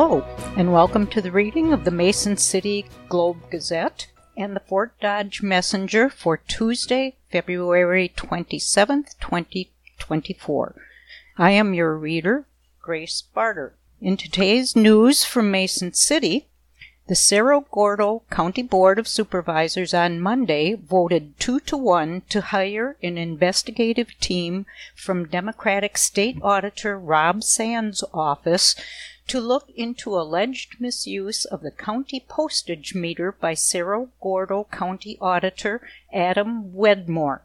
[0.00, 0.24] Hello,
[0.56, 4.06] and welcome to the reading of the Mason City Globe Gazette
[4.36, 10.76] and the Fort Dodge Messenger for Tuesday, February 27th, 2024.
[11.36, 12.46] I am your reader,
[12.80, 13.74] Grace Barter.
[14.00, 16.46] In today's news from Mason City,
[17.08, 22.96] the Cerro Gordo County Board of Supervisors on Monday voted two to one to hire
[23.02, 28.76] an investigative team from Democratic State Auditor Rob Sands' office
[29.28, 35.80] to look into alleged misuse of the county postage meter by Cerro Gordo County Auditor
[36.12, 37.44] Adam Wedmore.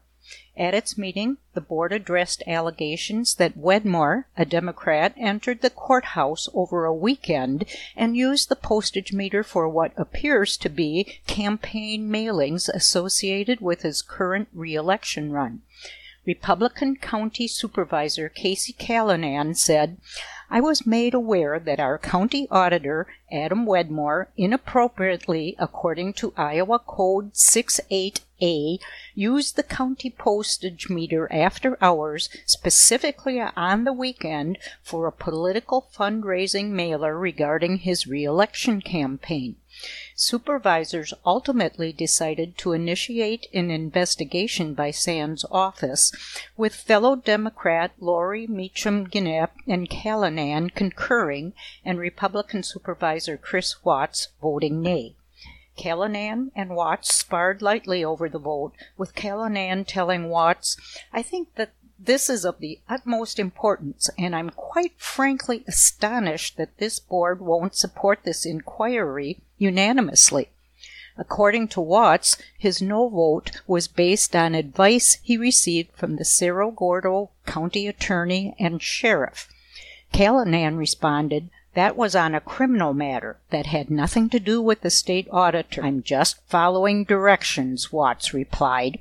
[0.56, 6.86] At its meeting, the board addressed allegations that Wedmore, a Democrat, entered the courthouse over
[6.86, 13.60] a weekend and used the postage meter for what appears to be campaign mailings associated
[13.60, 15.60] with his current reelection run.
[16.26, 19.98] Republican County Supervisor Casey Callanan said,
[20.50, 27.32] I was made aware that our county auditor, Adam Wedmore, inappropriately, according to Iowa Code
[27.34, 28.78] 68A,
[29.14, 36.70] used the county postage meter after hours, specifically on the weekend, for a political fundraising
[36.70, 39.56] mailer regarding his reelection campaign.
[40.16, 46.12] Supervisors ultimately decided to initiate an investigation by Sands' office,
[46.56, 51.52] with fellow Democrat Lori Meacham Ginep and Callanan concurring
[51.84, 55.16] and Republican Supervisor Chris Watts voting nay.
[55.76, 60.76] Callanan and Watts sparred lightly over the vote, with Callanan telling Watts,
[61.12, 66.76] I think that this is of the utmost importance, and I'm quite frankly astonished that
[66.78, 70.48] this board won't support this inquiry unanimously.
[71.16, 76.70] According to Watts, his no vote was based on advice he received from the Cerro
[76.70, 79.48] Gordo County Attorney and Sheriff.
[80.12, 84.90] Callanan responded, that was on a criminal matter that had nothing to do with the
[84.90, 85.82] state auditor.
[85.84, 89.00] I'm just following directions, Watts replied.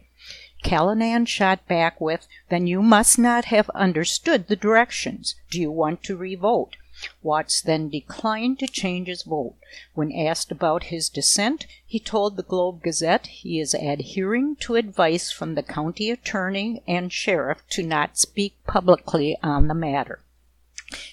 [0.64, 5.36] Callanan shot back with, Then you must not have understood the directions.
[5.52, 6.78] Do you want to revote?
[7.22, 9.56] Watts then declined to change his vote.
[9.94, 15.32] When asked about his dissent, he told the Globe Gazette he is adhering to advice
[15.32, 20.20] from the county attorney and sheriff to not speak publicly on the matter.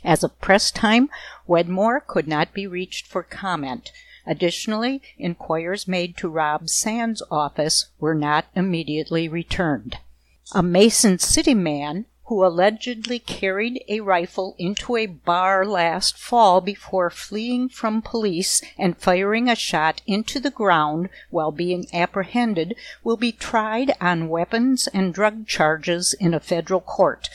[0.05, 1.09] As of press time,
[1.47, 3.91] Wedmore could not be reached for comment.
[4.27, 9.97] Additionally, inquiries made to Rob Sands' office were not immediately returned.
[10.53, 17.11] A Mason City man who allegedly carried a rifle into a bar last fall before
[17.11, 23.33] fleeing from police and firing a shot into the ground while being apprehended will be
[23.33, 27.29] tried on weapons and drug charges in a federal court.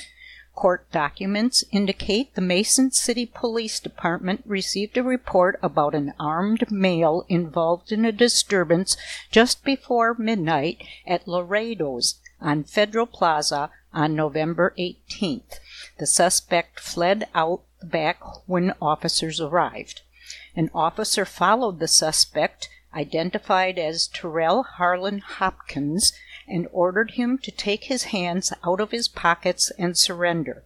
[0.54, 7.26] Court documents indicate the Mason City Police Department received a report about an armed male
[7.28, 8.96] involved in a disturbance
[9.30, 15.60] just before midnight at Laredo's on Federal Plaza on November 18th.
[15.98, 20.02] The suspect fled out the back when officers arrived.
[20.56, 26.14] An officer followed the suspect, identified as Terrell Harlan Hopkins,
[26.48, 30.64] and ordered him to take his hands out of his pockets and surrender.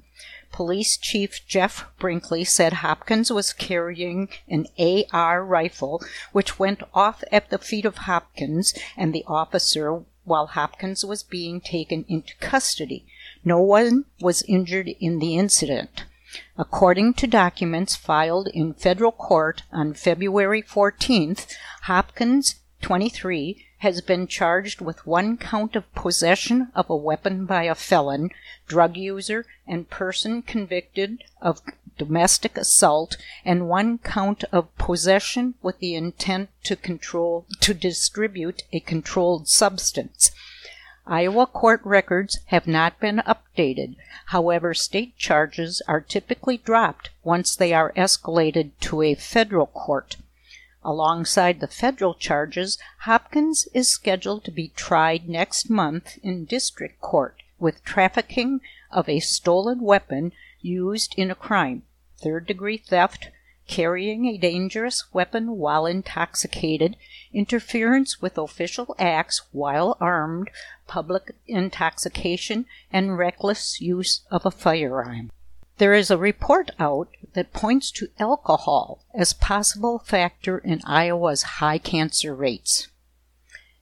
[0.51, 4.67] Police Chief Jeff Brinkley said Hopkins was carrying an
[5.13, 11.05] AR rifle, which went off at the feet of Hopkins and the officer while Hopkins
[11.05, 13.05] was being taken into custody.
[13.45, 16.03] No one was injured in the incident.
[16.57, 21.47] According to documents filed in federal court on February 14th,
[21.83, 27.75] Hopkins, 23, has been charged with one count of possession of a weapon by a
[27.75, 28.29] felon,
[28.67, 31.61] drug user, and person convicted of
[31.97, 38.79] domestic assault, and one count of possession with the intent to control to distribute a
[38.79, 40.31] controlled substance.
[41.11, 43.95] Iowa court records have not been updated.
[44.27, 50.17] However, state charges are typically dropped once they are escalated to a federal court.
[50.83, 57.41] Alongside the federal charges, Hopkins is scheduled to be tried next month in district court
[57.57, 58.61] with trafficking
[58.91, 61.81] of a stolen weapon used in a crime,
[62.17, 63.29] third degree theft,
[63.67, 66.95] carrying a dangerous weapon while intoxicated,
[67.31, 70.49] interference with official acts while armed,
[70.89, 75.31] public intoxication, and reckless use of a firearm.
[75.77, 81.77] There is a report out that points to alcohol as possible factor in Iowa's high
[81.77, 82.89] cancer rates.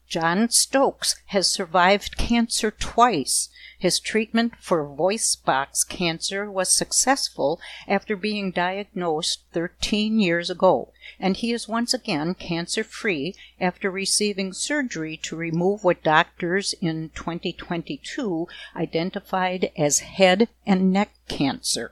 [0.07, 3.49] John Stokes has survived cancer twice.
[3.77, 7.59] His treatment for voice box cancer was successful
[7.89, 14.53] after being diagnosed 13 years ago, and he is once again cancer free after receiving
[14.53, 21.91] surgery to remove what doctors in 2022 identified as head and neck cancer.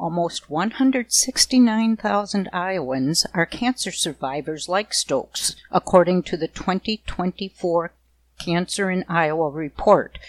[0.00, 7.90] Almost 169,000 Iowans are cancer survivors like Stokes, according to the 2024
[8.38, 10.20] Cancer in Iowa report,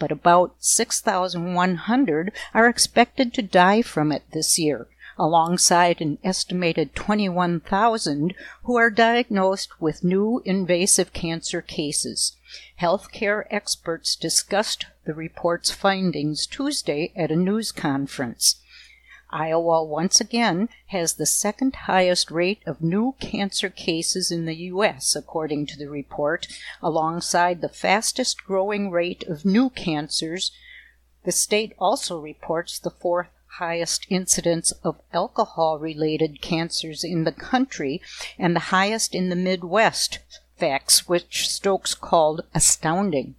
[0.00, 8.34] but about 6,100 are expected to die from it this year, alongside an estimated 21,000
[8.64, 12.36] who are diagnosed with new invasive cancer cases.
[12.80, 18.56] Healthcare experts discussed the report's findings Tuesday at a news conference.
[19.32, 25.16] Iowa once again has the second highest rate of new cancer cases in the U.S.,
[25.16, 26.46] according to the report,
[26.82, 30.52] alongside the fastest growing rate of new cancers.
[31.24, 38.00] The state also reports the fourth highest incidence of alcohol related cancers in the country
[38.38, 40.18] and the highest in the Midwest,
[40.56, 43.36] facts which Stokes called astounding.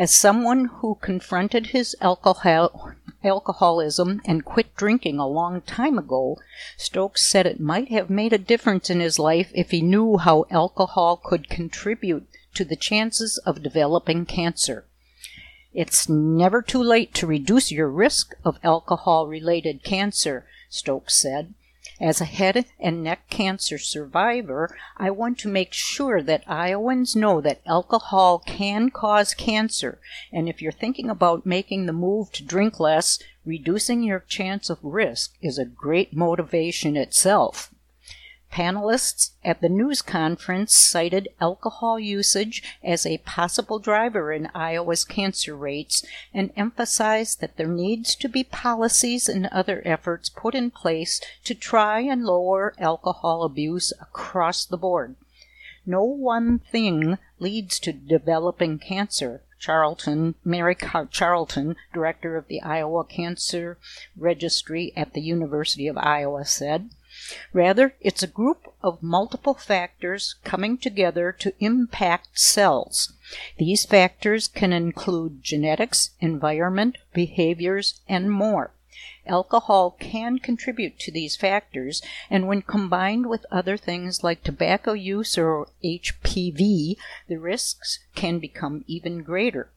[0.00, 2.92] As someone who confronted his alcohol,
[3.22, 6.38] alcoholism and quit drinking a long time ago,
[6.78, 10.46] Stokes said it might have made a difference in his life if he knew how
[10.50, 14.86] alcohol could contribute to the chances of developing cancer.
[15.74, 21.52] It's never too late to reduce your risk of alcohol related cancer, Stokes said.
[22.00, 27.42] As a head and neck cancer survivor, I want to make sure that Iowans know
[27.42, 30.00] that alcohol can cause cancer,
[30.32, 34.78] and if you're thinking about making the move to drink less, reducing your chance of
[34.82, 37.70] risk is a great motivation itself.
[38.52, 45.54] Panelists at the news conference cited alcohol usage as a possible driver in Iowa's cancer
[45.56, 46.04] rates
[46.34, 51.54] and emphasized that there needs to be policies and other efforts put in place to
[51.54, 55.14] try and lower alcohol abuse across the board.
[55.86, 60.76] No one thing leads to developing cancer, Charlton, Mary
[61.10, 63.78] Charlton, director of the Iowa Cancer
[64.16, 66.90] Registry at the University of Iowa, said.
[67.52, 73.12] Rather, it's a group of multiple factors coming together to impact cells.
[73.58, 78.72] These factors can include genetics, environment, behaviors, and more.
[79.26, 85.38] Alcohol can contribute to these factors, and when combined with other things like tobacco use
[85.38, 86.96] or HPV,
[87.28, 89.70] the risks can become even greater.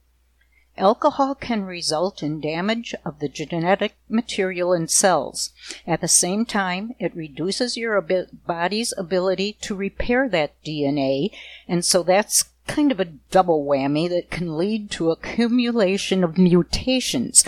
[0.78, 5.52] Alcohol can result in damage of the genetic material in cells.
[5.86, 11.30] At the same time, it reduces your body's ability to repair that DNA,
[11.68, 17.44] and so that's kind of a double whammy that can lead to accumulation of mutations.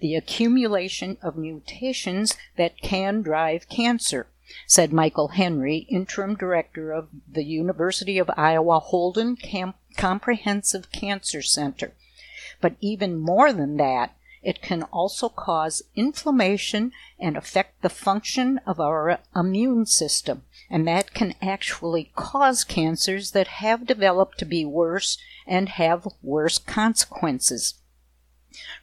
[0.00, 4.28] The accumulation of mutations that can drive cancer
[4.66, 11.92] said Michael Henry, interim director of the University of Iowa Holden Camp Comprehensive Cancer Center.
[12.60, 18.80] But even more than that, it can also cause inflammation and affect the function of
[18.80, 20.44] our immune system.
[20.70, 26.58] And that can actually cause cancers that have developed to be worse and have worse
[26.58, 27.74] consequences.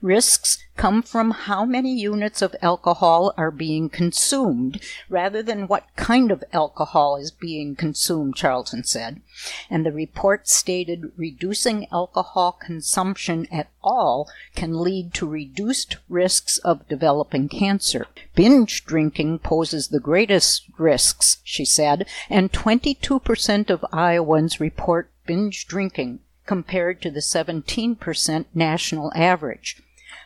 [0.02, 4.80] Risks come from how many units of alcohol are being consumed
[5.10, 9.22] rather than what kind of alcohol is being consumed, Charlton said.
[9.70, 16.88] And the report stated reducing alcohol consumption at all can lead to reduced risks of
[16.88, 18.06] developing cancer.
[18.36, 26.20] Binge drinking poses the greatest risks, she said, and 22% of Iowans report binge drinking
[26.46, 29.82] compared to the 17% national average.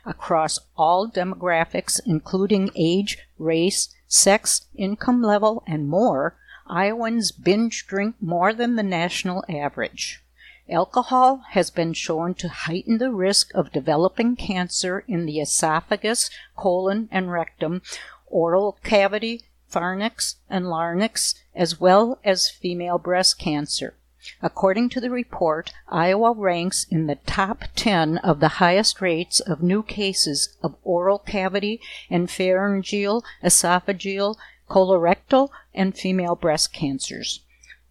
[0.06, 6.36] Across all demographics, including age, race, sex, income level, and more,
[6.68, 10.24] Iowans binge drink more than the national average.
[10.70, 17.10] Alcohol has been shown to heighten the risk of developing cancer in the esophagus, colon,
[17.12, 17.82] and rectum,
[18.28, 23.96] oral cavity, pharynx, and larynx, as well as female breast cancer.
[24.42, 29.64] According to the report, Iowa ranks in the top 10 of the highest rates of
[29.64, 34.36] new cases of oral cavity and pharyngeal, esophageal,
[34.70, 37.42] colorectal, and female breast cancers.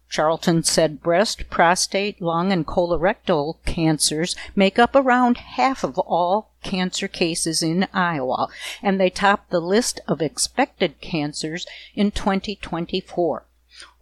[0.09, 7.07] Charlton said breast, prostate, lung, and colorectal cancers make up around half of all cancer
[7.07, 8.47] cases in Iowa,
[8.81, 13.45] and they top the list of expected cancers in 2024.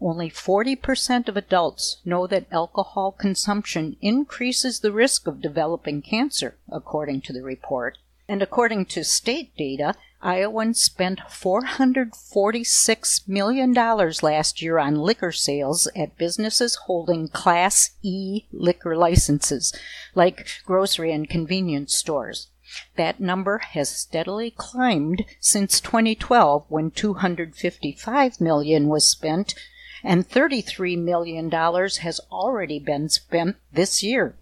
[0.01, 7.21] Only 40% of adults know that alcohol consumption increases the risk of developing cancer, according
[7.21, 7.97] to the report.
[8.27, 16.17] And according to state data, Iowans spent $446 million last year on liquor sales at
[16.17, 19.73] businesses holding Class E liquor licenses,
[20.15, 22.47] like grocery and convenience stores.
[22.95, 29.55] That number has steadily climbed since 2012 when 255 million was spent
[30.03, 34.35] and 33 million dollars has already been spent this year.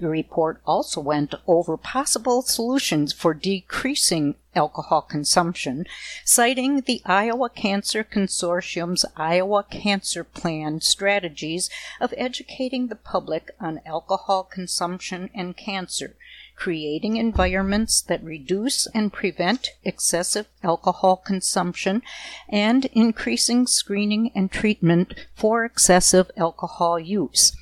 [0.00, 5.86] The report also went over possible solutions for decreasing alcohol consumption,
[6.24, 14.42] citing the Iowa Cancer Consortium's Iowa Cancer Plan strategies of educating the public on alcohol
[14.42, 16.16] consumption and cancer,
[16.56, 22.02] creating environments that reduce and prevent excessive alcohol consumption,
[22.48, 27.52] and increasing screening and treatment for excessive alcohol use.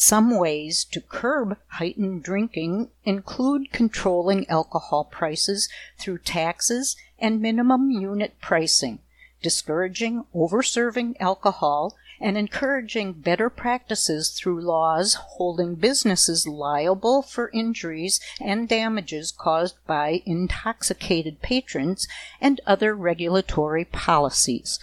[0.00, 8.40] Some ways to curb heightened drinking include controlling alcohol prices through taxes and minimum unit
[8.40, 9.00] pricing,
[9.42, 18.68] discouraging overserving alcohol, and encouraging better practices through laws holding businesses liable for injuries and
[18.68, 22.06] damages caused by intoxicated patrons
[22.40, 24.78] and other regulatory policies.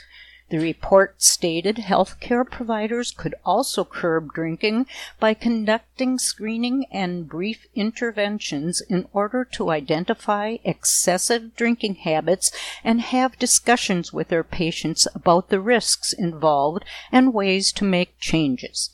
[0.56, 4.86] The report stated healthcare providers could also curb drinking
[5.20, 12.54] by conducting screening and brief interventions in order to identify excessive drinking habits
[12.86, 18.92] and have discussions with their patients about the risks involved and ways to make changes.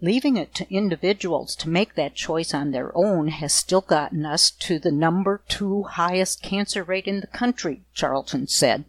[0.00, 4.48] Leaving it to individuals to make that choice on their own has still gotten us
[4.52, 8.84] to the number two highest cancer rate in the country, Charlton said.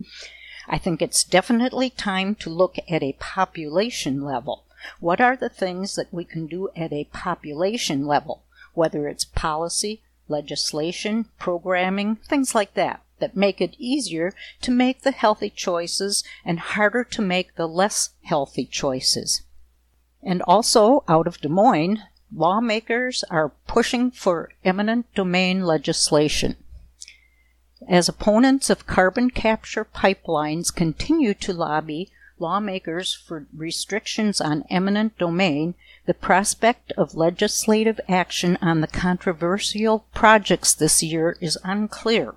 [0.71, 4.65] I think it's definitely time to look at a population level.
[4.99, 8.43] What are the things that we can do at a population level,
[8.75, 15.11] whether it's policy, legislation, programming, things like that, that make it easier to make the
[15.11, 19.41] healthy choices and harder to make the less healthy choices.
[20.21, 26.57] And also, out of Des Moines, lawmakers are pushing for eminent domain legislation.
[27.87, 35.75] As opponents of carbon capture pipelines continue to lobby lawmakers for restrictions on eminent domain,
[36.05, 42.35] the prospect of legislative action on the controversial projects this year is unclear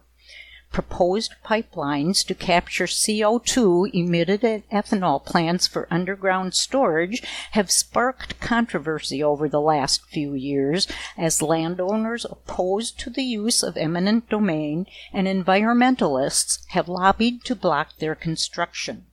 [0.73, 9.23] proposed pipelines to capture CO2 emitted at ethanol plants for underground storage have sparked controversy
[9.23, 15.27] over the last few years as landowners opposed to the use of eminent domain and
[15.27, 19.05] environmentalists have lobbied to block their construction.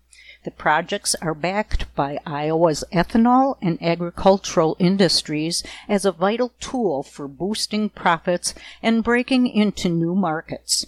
[0.45, 7.27] The projects are backed by Iowa's ethanol and agricultural industries as a vital tool for
[7.27, 10.85] boosting profits and breaking into new markets.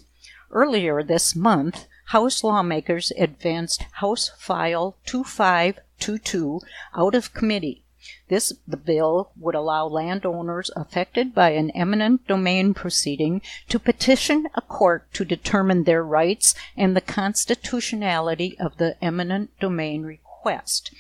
[0.54, 6.60] Earlier this month, House lawmakers advanced House File 2522
[6.94, 7.86] out of committee.
[8.28, 14.62] This the bill would allow landowners affected by an eminent domain proceeding to petition a
[14.62, 20.94] court to determine their rights and the constitutionality of the eminent domain request.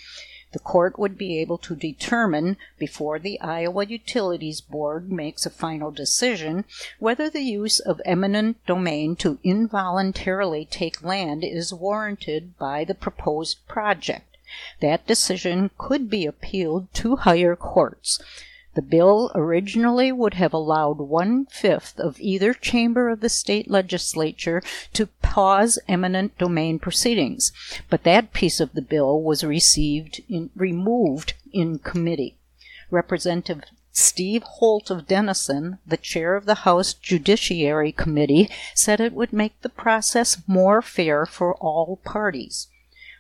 [0.51, 5.91] The court would be able to determine, before the Iowa Utilities Board makes a final
[5.91, 6.65] decision,
[6.99, 13.65] whether the use of eminent domain to involuntarily take land is warranted by the proposed
[13.67, 14.35] project.
[14.81, 18.19] That decision could be appealed to higher courts.
[18.73, 24.63] The bill originally would have allowed one fifth of either chamber of the state legislature
[24.93, 27.51] to pause eminent domain proceedings,
[27.89, 32.37] but that piece of the bill was received in, removed in committee.
[32.89, 39.33] Representative Steve Holt of Denison, the chair of the House Judiciary Committee, said it would
[39.33, 42.67] make the process more fair for all parties.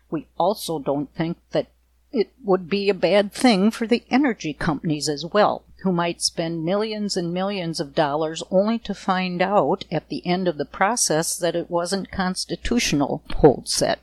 [0.09, 1.67] We also don't think that
[2.13, 6.65] it would be a bad thing for the energy companies as well, who might spend
[6.65, 11.37] millions and millions of dollars only to find out at the end of the process
[11.37, 13.99] that it wasn't constitutional, Holt said.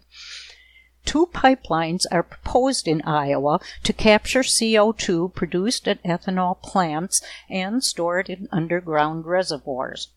[1.05, 8.19] Two pipelines are proposed in Iowa to capture CO2 produced at ethanol plants and store
[8.19, 10.09] it in underground reservoirs.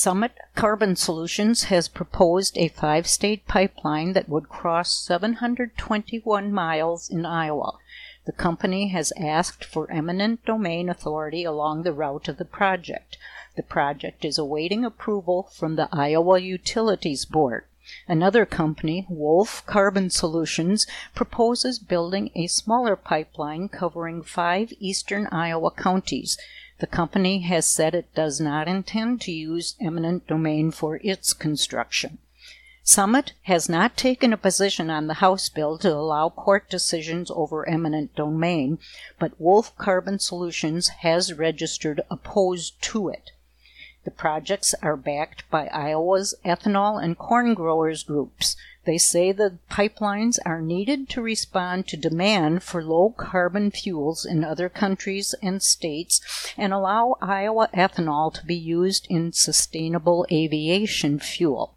[0.00, 7.26] Summit Carbon Solutions has proposed a five state pipeline that would cross 721 miles in
[7.26, 7.78] Iowa.
[8.24, 13.18] The company has asked for eminent domain authority along the route of the project.
[13.56, 17.64] The project is awaiting approval from the Iowa Utilities Board.
[18.06, 20.86] Another company, Wolf Carbon Solutions,
[21.16, 26.38] proposes building a smaller pipeline covering five eastern Iowa counties.
[26.80, 32.18] The company has said it does not intend to use eminent domain for its construction.
[32.84, 37.68] Summit has not taken a position on the House bill to allow court decisions over
[37.68, 38.78] eminent domain,
[39.18, 43.32] but Wolf Carbon Solutions has registered opposed to it.
[44.04, 48.56] The projects are backed by Iowa's ethanol and corn growers groups.
[48.88, 54.42] They say the pipelines are needed to respond to demand for low carbon fuels in
[54.42, 56.22] other countries and states
[56.56, 61.74] and allow Iowa ethanol to be used in sustainable aviation fuel.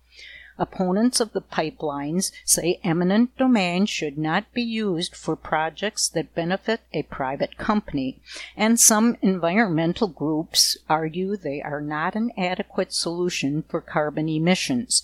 [0.57, 6.79] Opponents of the pipelines say eminent domain should not be used for projects that benefit
[6.93, 8.21] a private company,
[8.55, 15.03] and some environmental groups argue they are not an adequate solution for carbon emissions.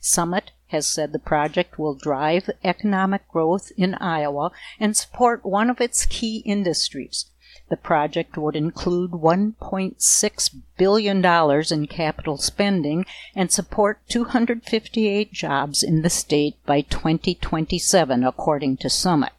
[0.00, 4.50] Summit has said the project will drive economic growth in Iowa
[4.80, 7.26] and support one of its key industries,
[7.72, 16.10] the project would include $1.6 billion in capital spending and support 258 jobs in the
[16.10, 19.32] state by 2027, according to Summit.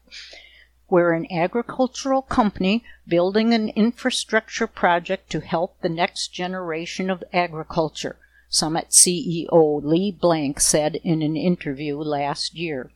[0.90, 8.18] We're an agricultural company building an infrastructure project to help the next generation of agriculture,
[8.54, 12.92] Summit CEO Lee Blank said in an interview last year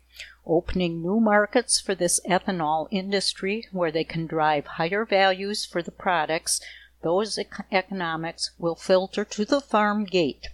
[0.45, 5.89] opening new markets for this ethanol industry where they can drive higher values for the
[5.89, 6.61] products,
[7.01, 7.39] those
[7.71, 10.47] economics will filter to the farm gate.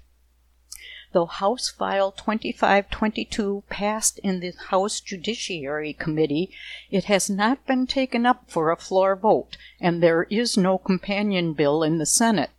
[1.11, 6.49] Though House File 2522 passed in the House Judiciary Committee,
[6.89, 11.51] it has not been taken up for a floor vote, and there is no companion
[11.51, 12.51] bill in the Senate.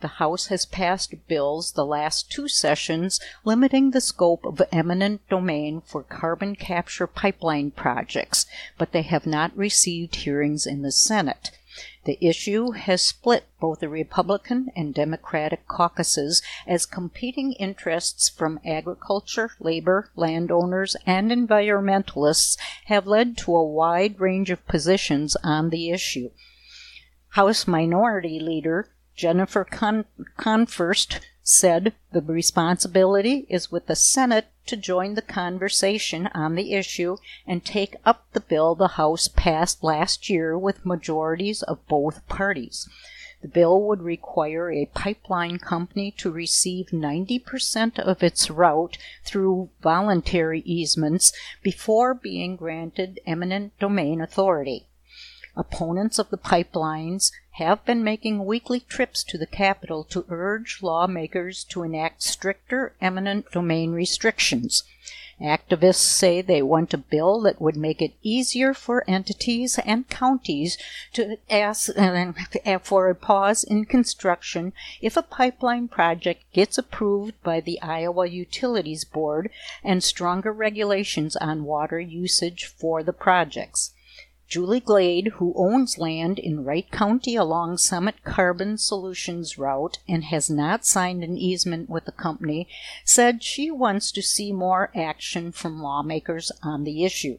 [0.00, 5.80] The House has passed bills the last two sessions limiting the scope of eminent domain
[5.80, 8.44] for carbon capture pipeline projects,
[8.76, 11.52] but they have not received hearings in the Senate.
[12.04, 19.52] The issue has split both the Republican and Democratic caucuses as competing interests from agriculture,
[19.58, 26.30] labor, landowners, and environmentalists have led to a wide range of positions on the issue.
[27.30, 30.06] House Minority Leader Jennifer Con-
[30.38, 37.16] Konfrst said the responsibility is with the Senate to join the conversation on the issue
[37.46, 42.88] and take up the bill the House passed last year with majorities of both parties.
[43.42, 50.60] The bill would require a pipeline company to receive 90% of its route through voluntary
[50.60, 54.86] easements before being granted eminent domain authority.
[55.56, 61.64] Opponents of the pipelines have been making weekly trips to the Capitol to urge lawmakers
[61.64, 64.84] to enact stricter eminent domain restrictions.
[65.40, 70.78] Activists say they want a bill that would make it easier for entities and counties
[71.14, 72.32] to ask uh,
[72.78, 79.04] for a pause in construction if a pipeline project gets approved by the Iowa Utilities
[79.04, 79.50] Board
[79.82, 83.92] and stronger regulations on water usage for the projects.
[84.52, 90.50] Julie Glade, who owns land in Wright County along Summit Carbon Solutions route and has
[90.50, 92.68] not signed an easement with the company,
[93.02, 97.38] said she wants to see more action from lawmakers on the issue.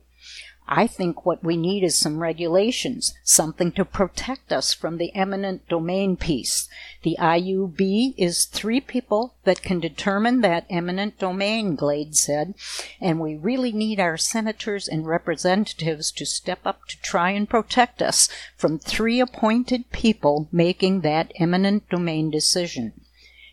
[0.68, 5.68] I think what we need is some regulations, something to protect us from the eminent
[5.68, 6.70] domain piece.
[7.02, 12.56] The IUB is three people that can determine that eminent domain, Glade said,
[13.02, 18.02] and we really need our senators and representatives to step up to try and protect
[18.02, 22.94] us from three appointed people making that eminent domain decision.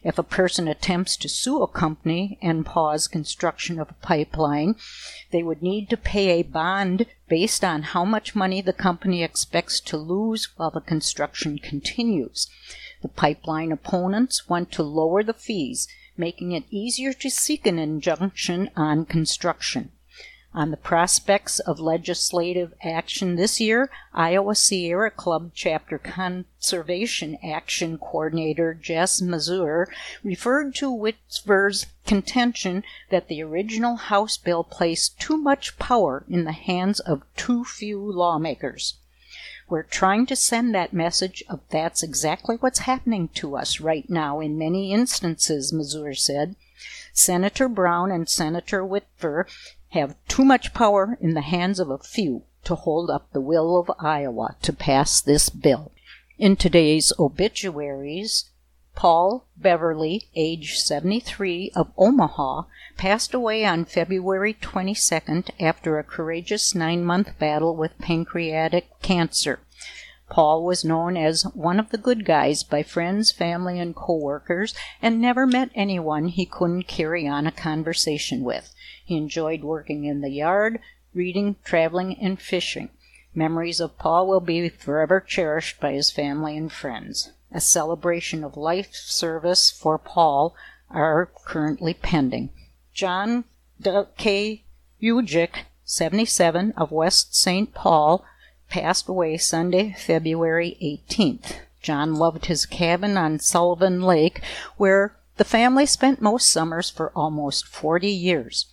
[0.02, 4.76] If a person attempts to sue a company and pause construction of a pipeline,
[5.30, 9.78] they would need to pay a bond based on how much money the company expects
[9.80, 12.48] to lose while the construction continues.
[13.02, 15.86] The pipeline opponents want to lower the fees,
[16.16, 19.92] making it easier to seek an injunction on construction.
[20.52, 28.74] On the prospects of legislative action this year, Iowa Sierra Club Chapter Conservation Action Coordinator
[28.74, 29.86] Jess Mazour
[30.24, 36.50] referred to Whitver's contention that the original House bill placed too much power in the
[36.50, 38.94] hands of too few lawmakers.
[39.68, 44.40] We're trying to send that message of that's exactly what's happening to us right now
[44.40, 46.56] in many instances, Mazour said.
[47.12, 49.46] Senator Brown and Senator Whitver
[49.90, 53.78] have too much power in the hands of a few to hold up the will
[53.78, 55.92] of Iowa to pass this bill.
[56.38, 58.50] In today's obituaries,
[58.94, 62.64] Paul Beverly, age 73, of Omaha,
[62.96, 69.60] passed away on February 22nd after a courageous nine month battle with pancreatic cancer.
[70.28, 75.20] Paul was known as one of the good guys by friends, family, and coworkers, and
[75.20, 78.72] never met anyone he couldn't carry on a conversation with.
[79.10, 80.78] He enjoyed working in the yard,
[81.14, 82.90] reading, traveling, and fishing.
[83.34, 87.32] Memories of Paul will be forever cherished by his family and friends.
[87.50, 90.54] A celebration of life service for Paul
[90.90, 92.50] are currently pending.
[92.94, 93.42] John
[94.16, 94.62] K.
[95.02, 97.74] Ujic, 77, of West St.
[97.74, 98.24] Paul,
[98.68, 101.56] passed away Sunday, February 18th.
[101.82, 104.40] John loved his cabin on Sullivan Lake,
[104.76, 108.66] where the family spent most summers for almost 40 years.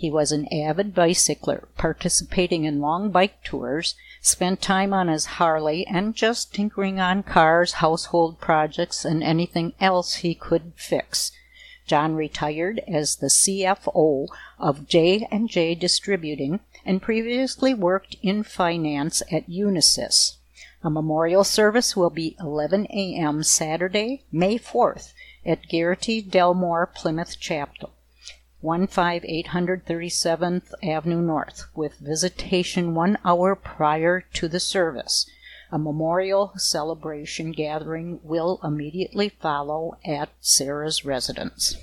[0.00, 5.86] He was an avid bicycler, participating in long bike tours, spent time on his Harley,
[5.86, 11.32] and just tinkering on cars, household projects, and anything else he could fix.
[11.86, 20.36] John retired as the CFO of J&J Distributing and previously worked in finance at Unisys.
[20.82, 23.42] A memorial service will be 11 a.m.
[23.42, 25.12] Saturday, May 4th
[25.44, 27.92] at Gearty Delmore Plymouth Chapel,
[28.62, 35.28] 15837th Avenue North, with visitation one hour prior to the service.
[35.72, 41.76] A memorial celebration gathering will immediately follow at Sarah's residence.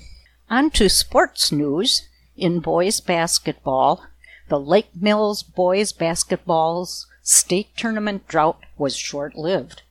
[0.50, 2.08] On to sports news.
[2.36, 4.04] In boys basketball,
[4.48, 9.82] the Lake Mills boys basketball's state tournament drought was short lived.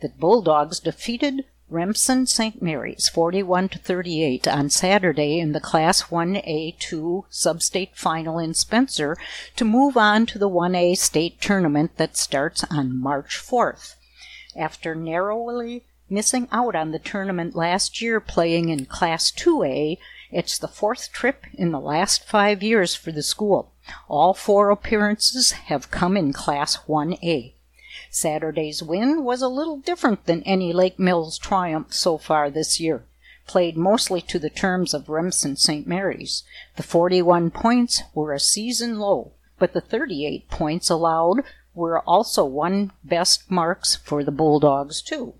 [0.00, 2.60] The Bulldogs defeated Remsen St.
[2.60, 9.16] Mary's 41 to 38 on Saturday in the Class 1A2 Substate Final in Spencer
[9.54, 13.94] to move on to the 1A state tournament that starts on March 4th.
[14.56, 19.96] After narrowly missing out on the tournament last year playing in Class 2A,
[20.32, 23.70] it's the fourth trip in the last five years for the school.
[24.08, 27.52] All four appearances have come in Class 1A.
[28.12, 33.04] Saturday's win was a little different than any Lake Mills triumph so far this year.
[33.46, 35.86] Played mostly to the terms of Remsen St.
[35.86, 36.42] Mary's.
[36.76, 42.90] The 41 points were a season low, but the 38 points allowed were also one
[43.04, 45.34] best marks for the Bulldogs, too.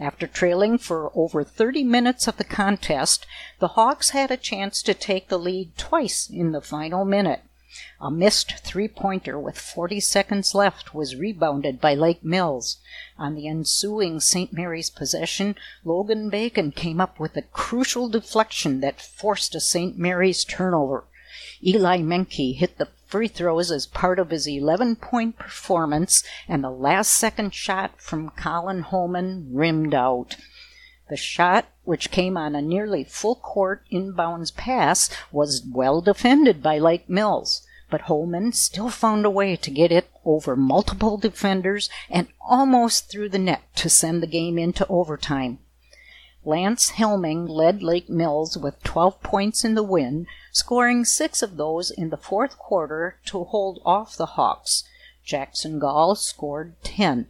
[0.00, 3.24] After trailing for over 30 minutes of the contest,
[3.60, 7.42] the Hawks had a chance to take the lead twice in the final minute.
[8.00, 12.78] A missed three pointer with 40 seconds left was rebounded by Lake Mills.
[13.16, 14.52] On the ensuing St.
[14.52, 15.54] Mary's possession,
[15.84, 19.96] Logan Bacon came up with a crucial deflection that forced a St.
[19.96, 21.04] Mary's turnover.
[21.64, 26.70] Eli Menke hit the free throws as part of his 11 point performance, and the
[26.70, 30.36] last second shot from Colin Holman rimmed out.
[31.08, 36.78] The shot, which came on a nearly full court inbounds pass, was well defended by
[36.78, 42.26] Lake Mills, but Holman still found a way to get it over multiple defenders and
[42.40, 45.60] almost through the net to send the game into overtime.
[46.44, 51.92] Lance Helming led Lake Mills with 12 points in the win, scoring six of those
[51.92, 54.82] in the fourth quarter to hold off the Hawks.
[55.24, 57.28] Jackson Gall scored 10.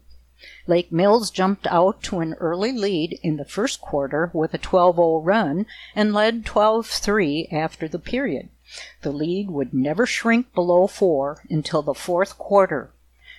[0.67, 4.97] Lake Mills jumped out to an early lead in the first quarter with a 12
[4.97, 8.49] 0 run and led 12 3 after the period.
[9.03, 12.93] The lead would never shrink below four until the fourth quarter.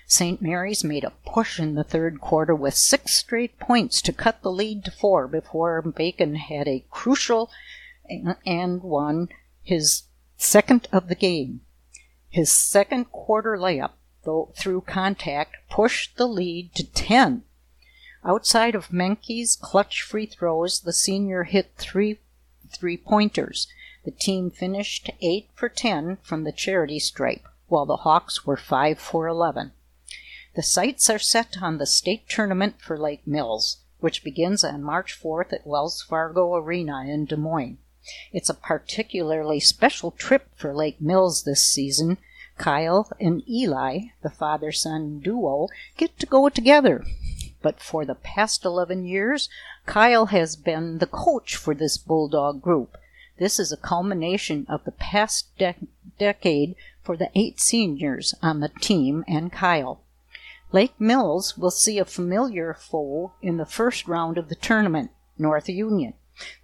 [0.07, 0.41] St.
[0.41, 4.51] Mary's made a push in the third quarter with six straight points to cut the
[4.51, 7.49] lead to four before Bacon had a crucial
[8.45, 9.29] and won
[9.63, 10.03] his
[10.37, 11.61] second of the game.
[12.29, 13.91] His second quarter layup
[14.25, 17.43] though through contact, pushed the lead to 10.
[18.25, 22.19] Outside of Menke's clutch free throws, the senior hit three
[22.67, 23.67] three pointers.
[24.05, 28.99] The team finished 8 for 10 from the charity stripe, while the Hawks were 5
[28.99, 29.71] for 11.
[30.55, 35.19] The sights are set on the state tournament for Lake Mills, which begins on March
[35.19, 37.79] 4th at Wells Fargo Arena in Des Moines.
[38.31, 42.19] It's a particularly special trip for Lake Mills this season
[42.59, 47.03] Kyle and Eli, the father son duo, get to go together.
[47.63, 49.49] But for the past 11 years,
[49.87, 52.97] Kyle has been the coach for this Bulldog group.
[53.37, 55.75] This is a culmination of the past de-
[56.17, 60.01] decade for the eight seniors on the team and Kyle.
[60.71, 65.69] Lake Mills will see a familiar foe in the first round of the tournament, North
[65.69, 66.13] Union.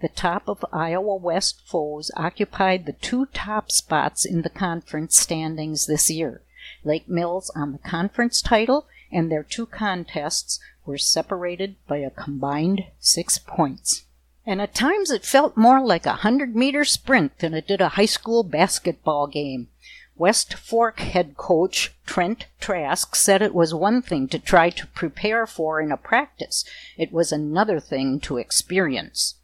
[0.01, 5.87] The top of Iowa West foes occupied the two top spots in the conference standings
[5.87, 6.41] this year.
[6.83, 12.85] Lake Mills on the conference title and their two contests were separated by a combined
[12.99, 14.05] six points.
[14.45, 17.89] And at times it felt more like a hundred meter sprint than it did a
[17.89, 19.67] high school basketball game.
[20.15, 25.47] West Fork head coach Trent Trask said it was one thing to try to prepare
[25.47, 26.65] for in a practice,
[26.97, 29.35] it was another thing to experience.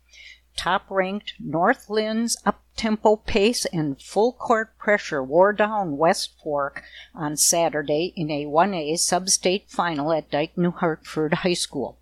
[0.55, 6.83] Top ranked North Linn's up tempo pace and full court pressure wore down West Fork
[7.13, 11.99] on Saturday in a 1A sub state final at Dike New Hartford High School.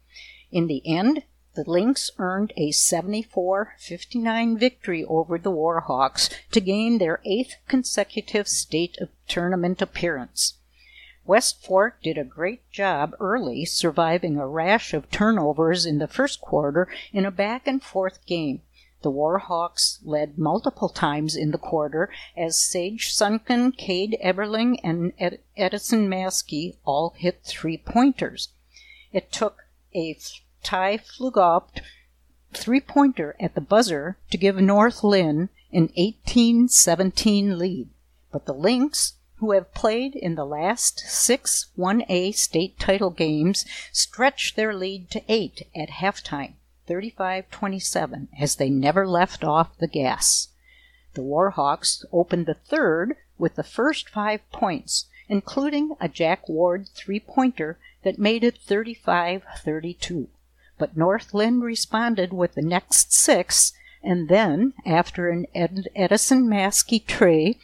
[0.52, 1.24] In the end,
[1.56, 8.48] the Lynx earned a 74 59 victory over the Warhawks to gain their eighth consecutive
[8.48, 10.56] state tournament appearance.
[11.26, 16.40] West Fork did a great job early, surviving a rash of turnovers in the first
[16.40, 18.62] quarter in a back and forth game.
[19.02, 25.40] The Warhawks led multiple times in the quarter as Sage Sunken, Cade Eberling, and Ed-
[25.56, 28.50] Edison Maskey all hit three pointers.
[29.14, 29.64] It took
[29.94, 30.18] a
[30.66, 31.82] Ty Flugopt
[32.52, 37.90] three pointer at the buzzer to give North Linn an 18 17 lead.
[38.32, 44.56] But the Lynx, who have played in the last six 1A state title games, stretched
[44.56, 46.54] their lead to eight at halftime,
[46.88, 50.48] 35 27, as they never left off the gas.
[51.14, 57.20] The Warhawks opened the third with the first five points, including a Jack Ward three
[57.20, 60.30] pointer that made it 35 32
[60.78, 67.06] but North Linn responded with the next six, and then, after an Ed- Edison Maskey
[67.06, 67.58] tray,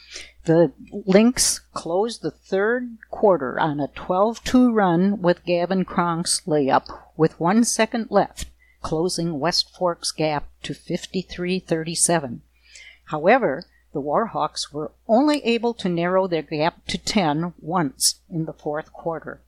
[0.46, 6.88] the Lynx closed the third quarter on a 12 2 run with Gavin Kronk's layup
[7.16, 8.48] with one second left,
[8.82, 12.42] closing West Fork's gap to 53 37.
[13.06, 18.54] However, the Warhawks were only able to narrow their gap to 10 once in the
[18.54, 19.42] fourth quarter.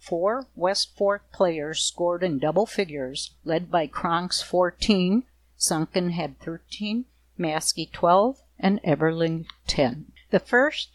[0.00, 5.24] Four West Fork players scored in double figures, led by Kronk's 14,
[5.58, 7.04] Sunken had 13,
[7.38, 10.12] Maskey 12, and Eberling 10.
[10.30, 10.88] The first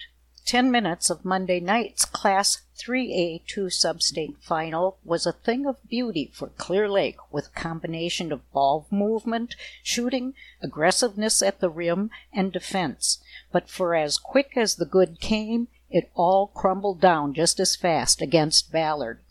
[0.45, 6.49] 10 minutes of Monday night's Class 3A2 sub-state final was a thing of beauty for
[6.49, 13.19] Clear Lake with a combination of ball movement, shooting, aggressiveness at the rim, and defense.
[13.51, 18.21] But for as quick as the good came, it all crumbled down just as fast
[18.21, 19.21] against Ballard.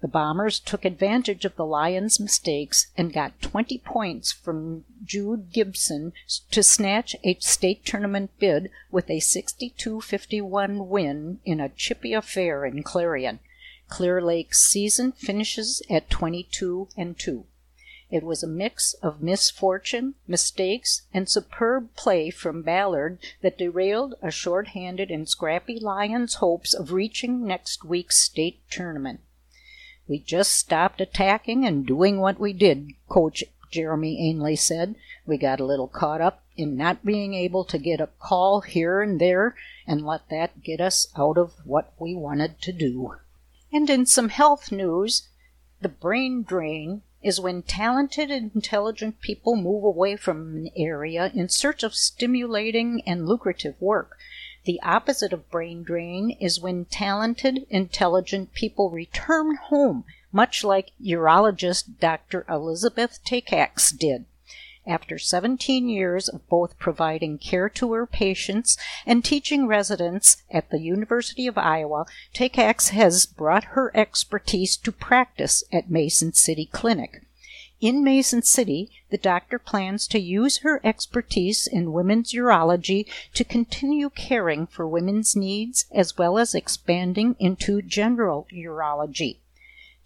[0.00, 6.12] The Bombers took advantage of the Lions' mistakes and got 20 points from Jude Gibson
[6.52, 12.64] to snatch a state tournament bid with a 62 51 win in a chippy affair
[12.64, 13.40] in Clarion.
[13.88, 17.44] Clear Lake's season finishes at 22 and 2.
[18.10, 24.30] It was a mix of misfortune, mistakes, and superb play from Ballard that derailed a
[24.30, 29.20] short-handed and scrappy Lions' hopes of reaching next week's state tournament.
[30.06, 34.96] We just stopped attacking and doing what we did, Coach Jeremy Ainley said.
[35.26, 39.02] We got a little caught up in not being able to get a call here
[39.02, 39.54] and there
[39.86, 43.16] and let that get us out of what we wanted to do.
[43.70, 45.28] And in some health news,
[45.82, 51.48] the brain drain is when talented and intelligent people move away from an area in
[51.48, 54.16] search of stimulating and lucrative work.
[54.64, 61.98] The opposite of brain drain is when talented, intelligent people return home, much like urologist
[61.98, 62.44] Dr.
[62.48, 64.26] Elizabeth Takacs did.
[64.88, 70.80] After 17 years of both providing care to her patients and teaching residents at the
[70.80, 77.26] University of Iowa, Takacs has brought her expertise to practice at Mason City Clinic.
[77.82, 84.08] In Mason City, the doctor plans to use her expertise in women's urology to continue
[84.08, 89.40] caring for women's needs as well as expanding into general urology.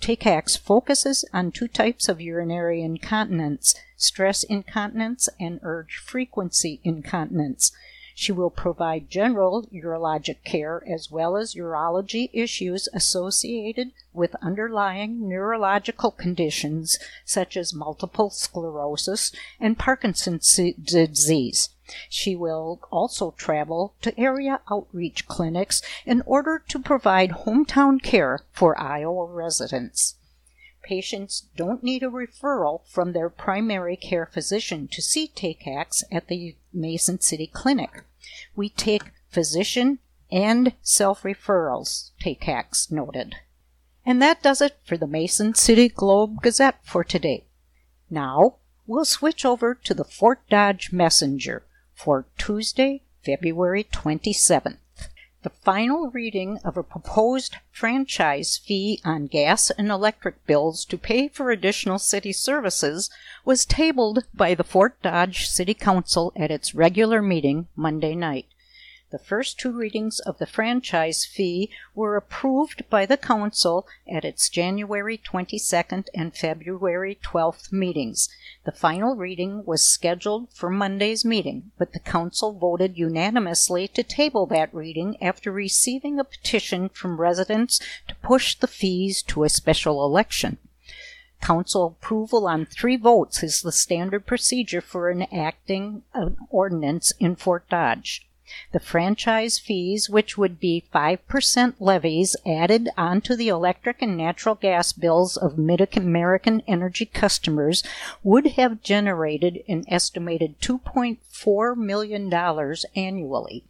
[0.03, 7.71] Takacs focuses on two types of urinary incontinence stress incontinence and urge frequency incontinence.
[8.13, 16.11] She will provide general urologic care as well as urology issues associated with underlying neurological
[16.11, 21.69] conditions such as multiple sclerosis and Parkinson's disease.
[22.09, 28.79] She will also travel to area outreach clinics in order to provide hometown care for
[28.81, 30.17] Iowa residents.
[30.83, 36.57] Patients don't need a referral from their primary care physician to see Takacs at the
[36.73, 38.03] Mason City Clinic.
[38.57, 40.01] We take physician
[40.31, 43.37] and self referrals, Takacs noted.
[44.05, 47.45] And that does it for the Mason City Globe Gazette for today.
[48.11, 51.65] Now, we'll switch over to the Fort Dodge Messenger
[52.03, 54.79] for Tuesday, February 27th.
[55.45, 61.29] The final reading of a proposed franchise fee on gas and electric bills to pay
[61.29, 63.09] for additional city services
[63.45, 68.47] was tabled by the Fort Dodge City Council at its regular meeting Monday night.
[69.13, 74.49] The first two readings of the franchise fee were approved by the Council at its
[74.49, 78.31] January 22nd and February 12th meetings.
[78.65, 84.47] The final reading was scheduled for Monday's meeting, but the Council voted unanimously to table
[84.47, 90.07] that reading after receiving a petition from residents to push the fees to a special
[90.07, 90.57] election.
[91.43, 97.69] Council approval on three votes is the standard procedure for enacting an ordinance in Fort
[97.69, 98.27] Dodge.
[98.73, 104.93] The franchise fees, which would be 5% levies added onto the electric and natural gas
[104.93, 107.83] bills of Mid American Energy customers,
[108.23, 112.33] would have generated an estimated $2.4 million
[112.95, 113.65] annually.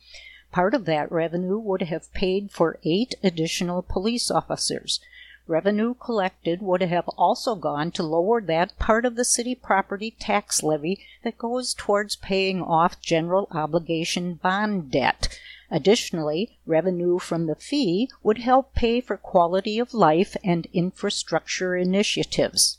[0.52, 5.00] Part of that revenue would have paid for eight additional police officers.
[5.48, 10.62] Revenue collected would have also gone to lower that part of the city property tax
[10.62, 15.36] levy that goes towards paying off general obligation bond debt.
[15.68, 22.78] Additionally, revenue from the fee would help pay for quality of life and infrastructure initiatives.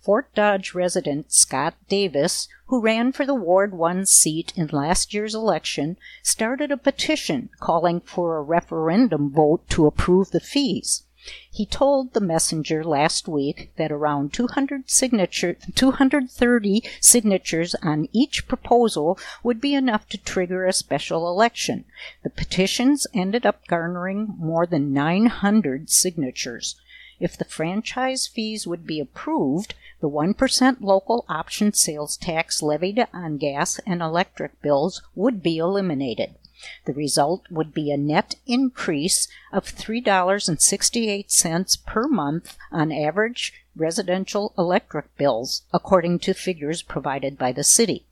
[0.00, 5.34] Fort Dodge resident Scott Davis, who ran for the Ward 1 seat in last year's
[5.34, 11.02] election, started a petition calling for a referendum vote to approve the fees.
[11.50, 19.18] He told the messenger last week that around 200 signature, 230 signatures on each proposal
[19.42, 21.84] would be enough to trigger a special election.
[22.22, 26.76] The petitions ended up garnering more than 900 signatures.
[27.18, 33.38] If the franchise fees would be approved, the 1% local option sales tax levied on
[33.38, 36.36] gas and electric bills would be eliminated.
[36.86, 45.16] The result would be a net increase of $3.68 per month on average residential electric
[45.16, 48.06] bills, according to figures provided by the city.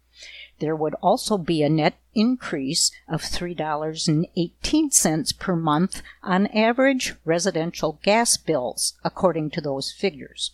[0.59, 8.39] There would also be a net increase of $3.18 per month on average residential gas
[8.39, 10.53] bills, according to those figures.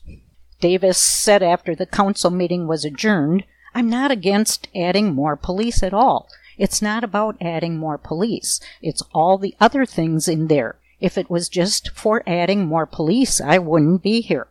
[0.61, 5.95] Davis said after the council meeting was adjourned, I'm not against adding more police at
[5.95, 6.29] all.
[6.59, 8.61] It's not about adding more police.
[8.81, 10.77] It's all the other things in there.
[11.01, 14.49] If it was just for adding more police, I wouldn't be here.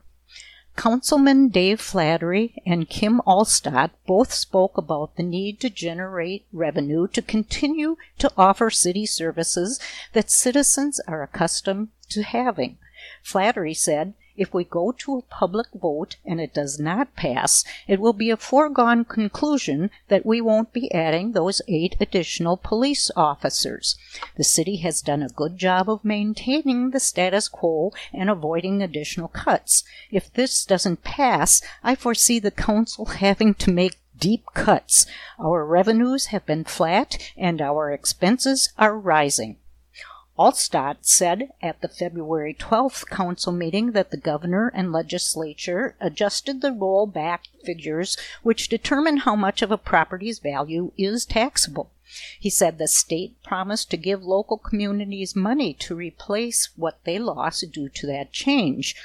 [0.76, 7.22] Councilman Dave Flattery and Kim Alstott both spoke about the need to generate revenue to
[7.22, 9.80] continue to offer city services
[10.14, 12.78] that citizens are accustomed to having.
[13.22, 18.00] Flattery said if we go to a public vote and it does not pass, it
[18.00, 23.98] will be a foregone conclusion that we won't be adding those eight additional police officers.
[24.38, 29.28] The city has done a good job of maintaining the status quo and avoiding additional
[29.28, 29.84] cuts.
[30.12, 35.06] If this doesn't pass, I foresee the council having to make deep cuts.
[35.39, 39.58] Our revenues have been flat and our expenses are rising.
[40.41, 46.71] Alstott said at the February 12th council meeting that the governor and legislature adjusted the
[46.71, 51.91] rollback figures which determine how much of a property's value is taxable.
[52.39, 57.71] He said the state promised to give local communities money to replace what they lost
[57.71, 58.95] due to that change.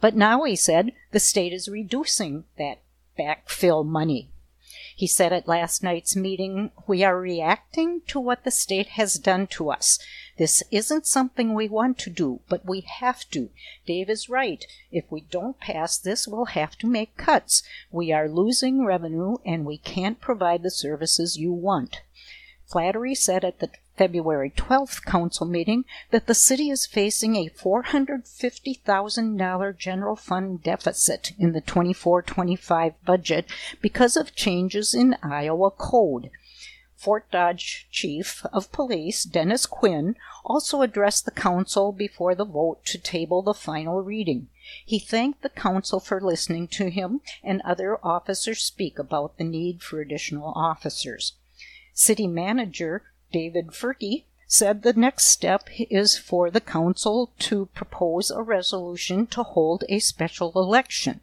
[0.00, 2.80] But now, he said, the state is reducing that
[3.18, 4.30] backfill money.
[4.96, 9.46] He said at last night's meeting, We are reacting to what the state has done
[9.48, 9.98] to us.
[10.38, 13.48] This isn't something we want to do, but we have to.
[13.86, 14.64] Dave is right.
[14.92, 17.62] If we don't pass this, we'll have to make cuts.
[17.90, 22.02] We are losing revenue and we can't provide the services you want.
[22.66, 29.78] Flattery said at the February 12th council meeting that the city is facing a $450,000
[29.78, 33.46] general fund deficit in the 24-25 budget
[33.80, 36.28] because of changes in Iowa code.
[37.06, 42.98] Fort Dodge Chief of Police Dennis Quinn also addressed the council before the vote to
[42.98, 44.48] table the final reading.
[44.84, 49.84] He thanked the council for listening to him and other officers speak about the need
[49.84, 51.34] for additional officers.
[51.94, 58.42] City Manager David Fierke said the next step is for the council to propose a
[58.42, 61.20] resolution to hold a special election.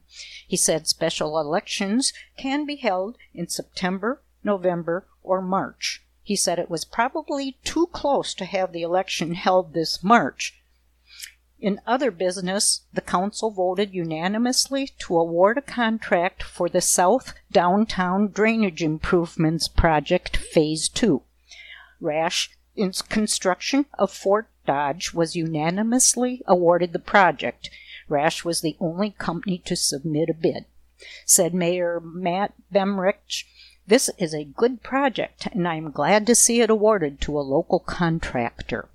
[0.47, 6.03] He said special elections can be held in September, November, or March.
[6.21, 10.59] He said it was probably too close to have the election held this March.
[11.59, 18.27] In other business, the council voted unanimously to award a contract for the South Downtown
[18.27, 21.21] Drainage Improvements Project Phase 2.
[22.01, 27.69] Rash its construction of Fort Dodge was unanimously awarded the project.
[28.09, 30.65] Rash was the only company to submit a bid.
[31.25, 33.45] Said Mayor Matt Bemrich,
[33.85, 37.41] This is a good project, and I am glad to see it awarded to a
[37.41, 38.87] local contractor.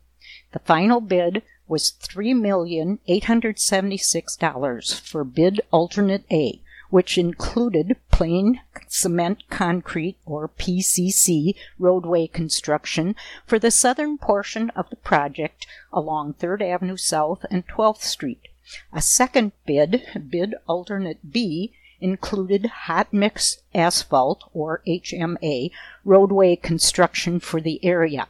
[0.52, 10.48] The final bid was $3,876 for bid alternate A, which included plain cement concrete or
[10.48, 13.14] PCC roadway construction
[13.46, 18.48] for the southern portion of the project along 3rd Avenue South and 12th Street.
[18.92, 25.70] A second bid, bid alternate B, included hot mix asphalt or HMA
[26.04, 28.28] roadway construction for the area.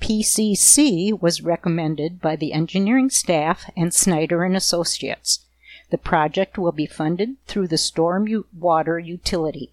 [0.00, 5.44] PCC was recommended by the engineering staff and Snyder and Associates.
[5.90, 9.72] The project will be funded through the storm water utility.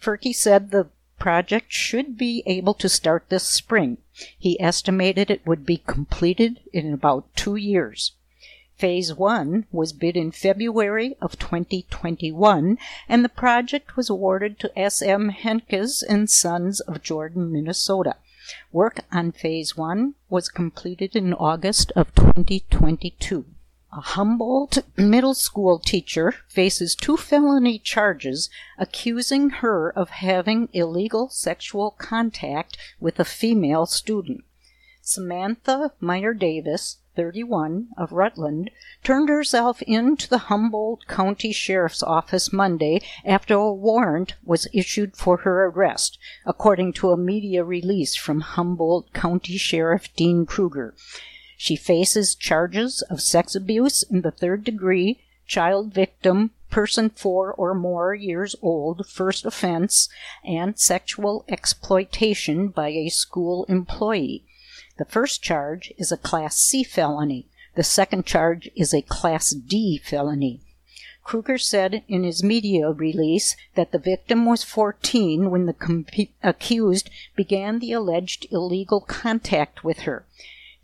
[0.00, 3.98] Fierke said the project should be able to start this spring.
[4.38, 8.12] He estimated it would be completed in about two years.
[8.84, 12.76] Phase 1 was bid in February of 2021
[13.08, 18.16] and the project was awarded to SM Hentges and Sons of Jordan, Minnesota.
[18.72, 23.46] Work on Phase 1 was completed in August of 2022.
[23.90, 31.92] A Humboldt middle school teacher faces two felony charges accusing her of having illegal sexual
[31.92, 34.44] contact with a female student.
[35.00, 38.70] Samantha Meyer Davis, 31, of Rutland,
[39.02, 45.16] turned herself in to the Humboldt County Sheriff's Office Monday after a warrant was issued
[45.16, 50.94] for her arrest, according to a media release from Humboldt County Sheriff Dean Kruger.
[51.56, 57.74] She faces charges of sex abuse in the third degree, child victim, person four or
[57.74, 60.08] more years old, first offense,
[60.44, 64.44] and sexual exploitation by a school employee.
[64.96, 67.46] The first charge is a Class C felony.
[67.74, 70.60] The second charge is a Class D felony.
[71.24, 77.10] Kruger said in his media release that the victim was 14 when the comp- accused
[77.34, 80.26] began the alleged illegal contact with her.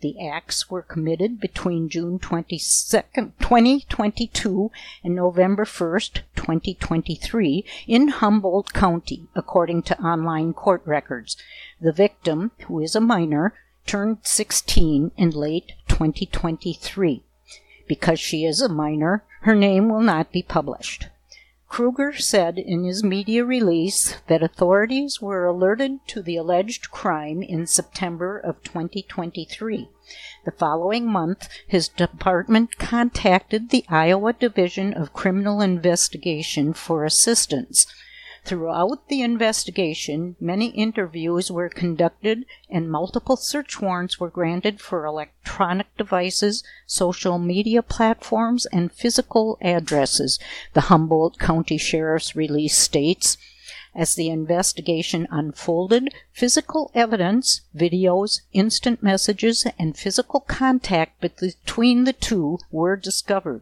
[0.01, 4.71] The acts were committed between June 22nd, 2022
[5.03, 11.37] and November 1st, 2023 in Humboldt County, according to online court records.
[11.79, 13.53] The victim, who is a minor,
[13.85, 17.23] turned 16 in late 2023.
[17.87, 21.07] Because she is a minor, her name will not be published.
[21.71, 27.65] Kruger said in his media release that authorities were alerted to the alleged crime in
[27.65, 29.87] September of 2023.
[30.43, 37.87] The following month, his department contacted the Iowa Division of Criminal Investigation for assistance.
[38.43, 45.95] Throughout the investigation, many interviews were conducted and multiple search warrants were granted for electronic
[45.95, 50.39] devices, social media platforms, and physical addresses,
[50.73, 53.37] the Humboldt County Sheriff's release states.
[53.93, 62.57] As the investigation unfolded, physical evidence, videos, instant messages, and physical contact between the two
[62.71, 63.61] were discovered.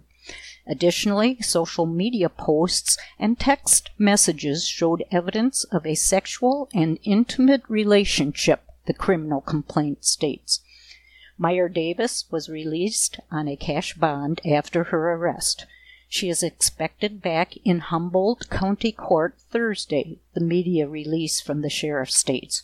[0.70, 8.62] Additionally, social media posts and text messages showed evidence of a sexual and intimate relationship,
[8.86, 10.62] the criminal complaint states.
[11.40, 15.66] Meyer Davis was released on a cash bond after her arrest.
[16.08, 22.12] She is expected back in Humboldt County Court Thursday, the media release from the sheriff
[22.12, 22.64] states.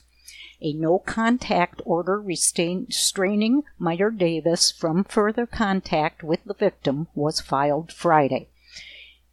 [0.61, 7.91] A no contact order restraining Meyer Davis from further contact with the victim was filed
[7.91, 8.47] Friday.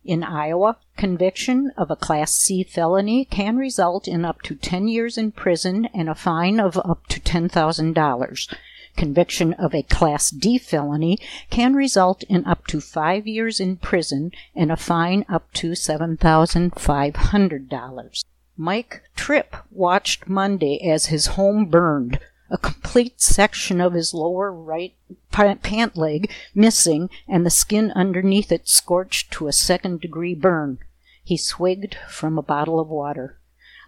[0.04, 5.16] In Iowa, conviction of a Class C felony can result in up to 10 years
[5.16, 8.54] in prison and a fine of up to $10,000.
[8.96, 11.20] Conviction of a Class D felony
[11.50, 18.24] can result in up to five years in prison and a fine up to $7,500.
[18.56, 24.94] Mike Tripp watched Monday as his home burned, a complete section of his lower right
[25.30, 30.78] pant leg missing, and the skin underneath it scorched to a second degree burn.
[31.24, 33.38] He swigged from a bottle of water.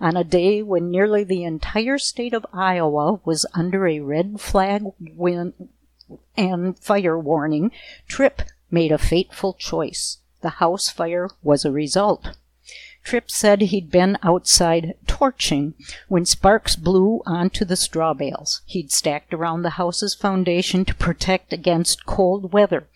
[0.01, 4.83] On a day when nearly the entire state of Iowa was under a red flag
[4.99, 5.69] wind
[6.37, 7.71] and fire warning,
[8.09, 10.19] Tripp made a fateful choice.
[10.41, 12.37] The house fire was a result.
[13.05, 15.75] Tripp said he'd been outside torching
[16.09, 21.53] when sparks blew onto the straw bales he'd stacked around the house's foundation to protect
[21.53, 22.89] against cold weather.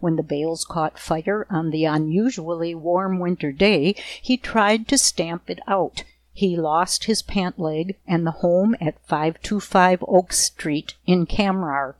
[0.00, 5.48] When the bales caught fire on the unusually warm winter day, he tried to stamp
[5.48, 6.02] it out.
[6.32, 11.94] he lost his pant leg and the home at 525 Oak Street in Kamrar.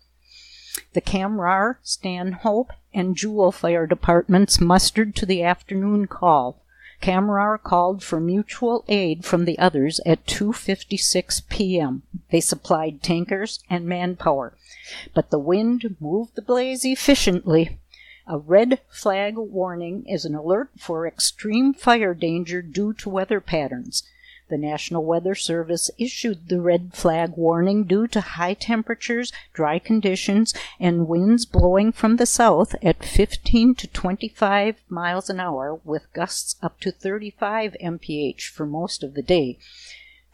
[0.95, 6.62] The Kamrar, Stanhope, and Jewell fire departments mustered to the afternoon call.
[7.03, 12.05] Kamrar called for mutual aid from the others at 2:56 p.m.
[12.31, 14.57] They supplied tankers and manpower,
[15.13, 17.77] but the wind moved the blaze efficiently.
[18.29, 24.05] A red flag warning is an alert for extreme fire danger due to weather patterns.
[24.53, 30.53] The National Weather Service issued the red flag warning due to high temperatures, dry conditions,
[30.79, 36.57] and winds blowing from the south at 15 to 25 miles an hour with gusts
[36.61, 39.59] up to 35 mph for most of the day.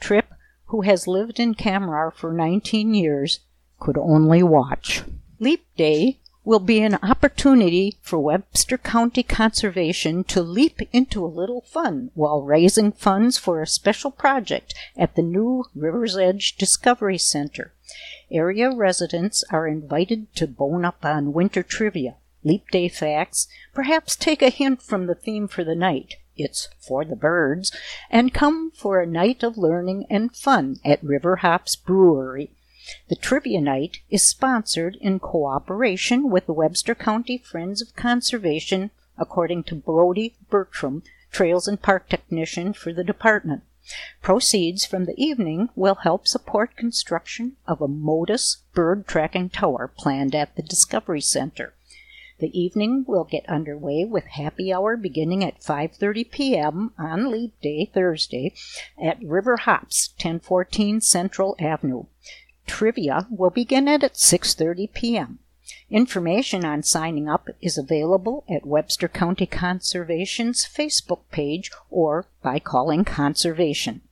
[0.00, 0.32] Tripp,
[0.64, 3.38] who has lived in Kamrar for 19 years,
[3.78, 5.04] could only watch.
[5.38, 6.18] Leap Day
[6.48, 12.40] will be an opportunity for Webster County Conservation to leap into a little fun while
[12.40, 17.74] raising funds for a special project at the new River's Edge Discovery Center.
[18.30, 24.40] Area residents are invited to bone up on winter trivia, leap day facts, perhaps take
[24.40, 26.14] a hint from the theme for the night.
[26.34, 27.76] It's for the birds,
[28.08, 32.52] and come for a night of learning and fun at River Hops Brewery
[33.08, 39.64] the Trivia Night is sponsored in cooperation with the Webster County Friends of Conservation, according
[39.64, 43.62] to Brody Bertram, Trails and Park Technician for the department.
[44.22, 50.34] Proceeds from the evening will help support construction of a Motus bird tracking tower planned
[50.34, 51.74] at the Discovery Center.
[52.38, 56.92] The evening will get underway with happy hour beginning at 5:30 p.m.
[56.96, 58.54] on Leap Day, Thursday,
[59.02, 62.04] at River Hops, 1014 Central Avenue.
[62.68, 65.38] Trivia will begin at 6:30 p.m.
[65.90, 73.04] Information on signing up is available at Webster County Conservation's Facebook page or by calling
[73.04, 74.02] Conservation.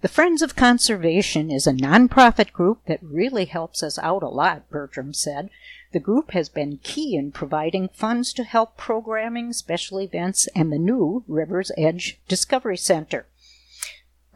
[0.00, 4.70] The Friends of Conservation is a nonprofit group that really helps us out a lot,
[4.70, 5.50] Bertram said.
[5.92, 10.78] The group has been key in providing funds to help programming, special events, and the
[10.78, 13.26] new River's Edge Discovery Center.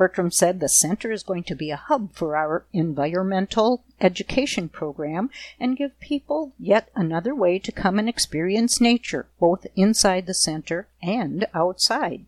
[0.03, 5.30] Bertram said the center is going to be a hub for our environmental education program
[5.61, 10.88] and give people yet another way to come and experience nature, both inside the center
[11.00, 12.24] and outside.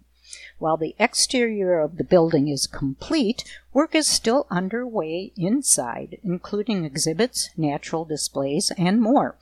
[0.61, 7.51] While the exterior of the building is complete, work is still underway inside, including exhibits,
[7.57, 9.37] natural displays, and more.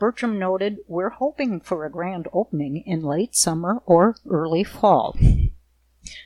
[0.00, 5.16] Bertram noted, We're hoping for a grand opening in late summer or early fall.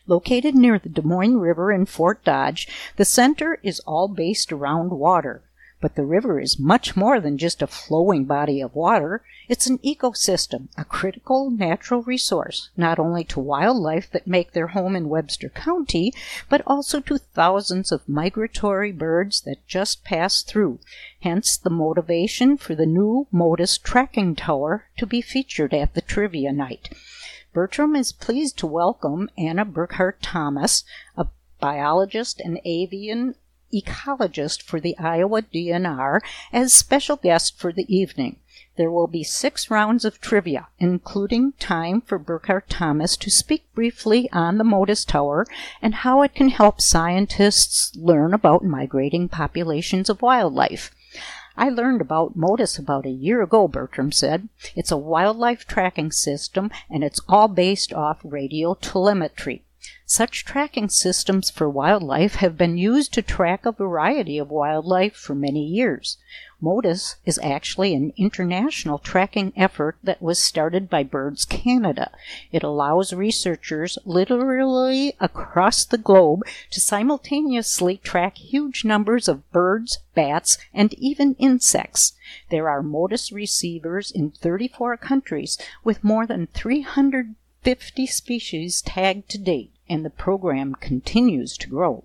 [0.06, 4.90] Located near the Des Moines River in Fort Dodge, the center is all based around
[4.90, 5.42] water.
[5.80, 9.24] But the river is much more than just a flowing body of water.
[9.48, 14.94] It's an ecosystem, a critical natural resource, not only to wildlife that make their home
[14.94, 16.14] in Webster County,
[16.48, 20.78] but also to thousands of migratory birds that just pass through.
[21.20, 26.52] Hence the motivation for the new Motus tracking tower to be featured at the trivia
[26.52, 26.90] night.
[27.54, 30.84] Bertram is pleased to welcome Anna Burkhart Thomas,
[31.18, 31.26] a
[31.60, 33.34] biologist and avian
[33.70, 38.38] ecologist for the Iowa DNR, as special guest for the evening.
[38.78, 44.30] There will be six rounds of trivia, including time for Burkhart Thomas to speak briefly
[44.32, 45.46] on the Motus Tower
[45.82, 50.90] and how it can help scientists learn about migrating populations of wildlife.
[51.56, 54.48] I learned about Motus about a year ago, Bertram said.
[54.74, 59.64] It's a wildlife tracking system, and it's all based off radio telemetry.
[60.14, 65.34] Such tracking systems for wildlife have been used to track a variety of wildlife for
[65.34, 66.18] many years.
[66.60, 72.10] Motus is actually an international tracking effort that was started by Birds Canada.
[72.52, 76.42] It allows researchers literally across the globe
[76.72, 82.12] to simultaneously track huge numbers of birds, bats, and even insects.
[82.50, 89.70] There are Motus receivers in 34 countries with more than 350 species tagged to date,
[89.92, 92.02] and the program continues to grow.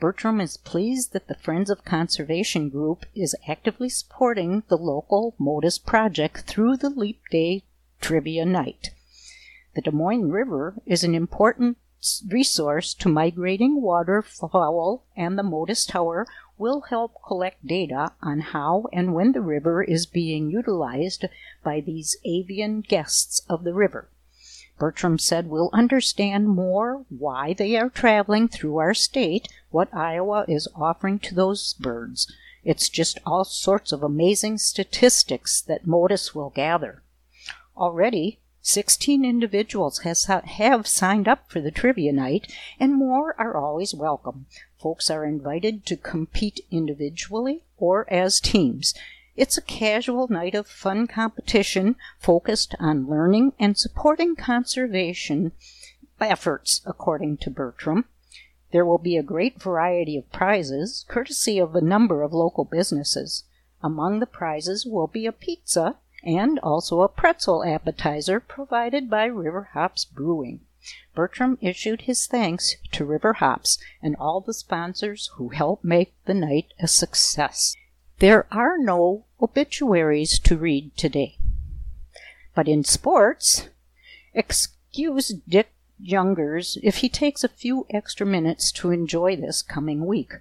[0.00, 5.78] Bertram is pleased that the Friends of Conservation group is actively supporting the local Motus
[5.78, 7.62] project through the Leap Day
[8.00, 8.90] Trivia Night.
[9.76, 11.78] The Des Moines River is an important
[12.28, 16.26] resource to migrating waterfowl, and the Motus Tower
[16.58, 21.26] will help collect data on how and when the river is being utilized
[21.62, 24.08] by these avian guests of the river.
[24.82, 30.66] Bertram said we'll understand more why they are traveling through our state, what Iowa is
[30.74, 32.26] offering to those birds.
[32.64, 37.04] It's just all sorts of amazing statistics that Motus will gather.
[37.76, 43.94] Already, 16 individuals has, have signed up for the trivia night, and more are always
[43.94, 44.46] welcome.
[44.80, 48.94] Folks are invited to compete individually or as teams.
[49.34, 55.52] It's a casual night of fun competition focused on learning and supporting conservation
[56.20, 58.04] efforts, according to Bertram.
[58.72, 63.44] There will be a great variety of prizes, courtesy of a number of local businesses.
[63.82, 69.70] Among the prizes will be a pizza and also a pretzel appetizer provided by River
[69.72, 70.60] Hops Brewing.
[71.14, 76.34] Bertram issued his thanks to River Hops and all the sponsors who helped make the
[76.34, 77.76] night a success.
[78.18, 81.38] There are no obituaries to read today.
[82.54, 83.68] But in sports,
[84.34, 90.32] excuse Dick Youngers if he takes a few extra minutes to enjoy this coming week.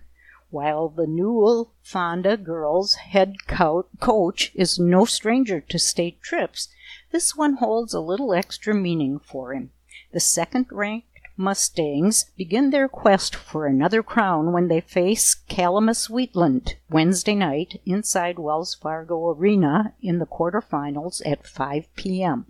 [0.50, 6.68] While the Newell Fonda girls' head coach is no stranger to state trips,
[7.12, 9.72] this one holds a little extra meaning for him.
[10.12, 11.11] The second ranked
[11.42, 18.38] Mustangs begin their quest for another crown when they face Calamus Wheatland Wednesday night inside
[18.38, 22.46] Wells Fargo Arena in the quarterfinals at 5 p.m.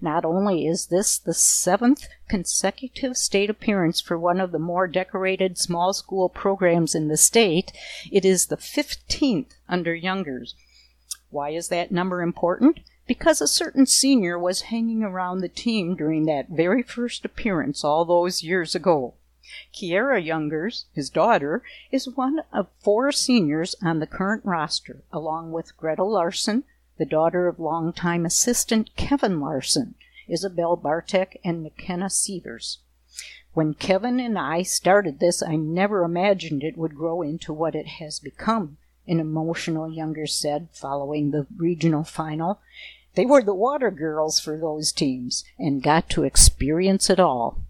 [0.00, 5.56] Not only is this the seventh consecutive state appearance for one of the more decorated
[5.56, 7.70] small school programs in the state,
[8.10, 10.56] it is the 15th under Youngers.
[11.30, 12.80] Why is that number important?
[13.06, 18.04] Because a certain senior was hanging around the team during that very first appearance all
[18.04, 19.14] those years ago.
[19.72, 25.76] Kiera Youngers, his daughter, is one of four seniors on the current roster, along with
[25.76, 26.64] Gretel Larson,
[26.98, 29.94] the daughter of longtime assistant Kevin Larson,
[30.26, 32.78] Isabel Bartek, and McKenna Severs.
[33.54, 37.86] When Kevin and I started this, I never imagined it would grow into what it
[37.86, 42.60] has become, an emotional Youngers said following the regional final.
[43.16, 47.62] They were the water girls for those teams and got to experience it all.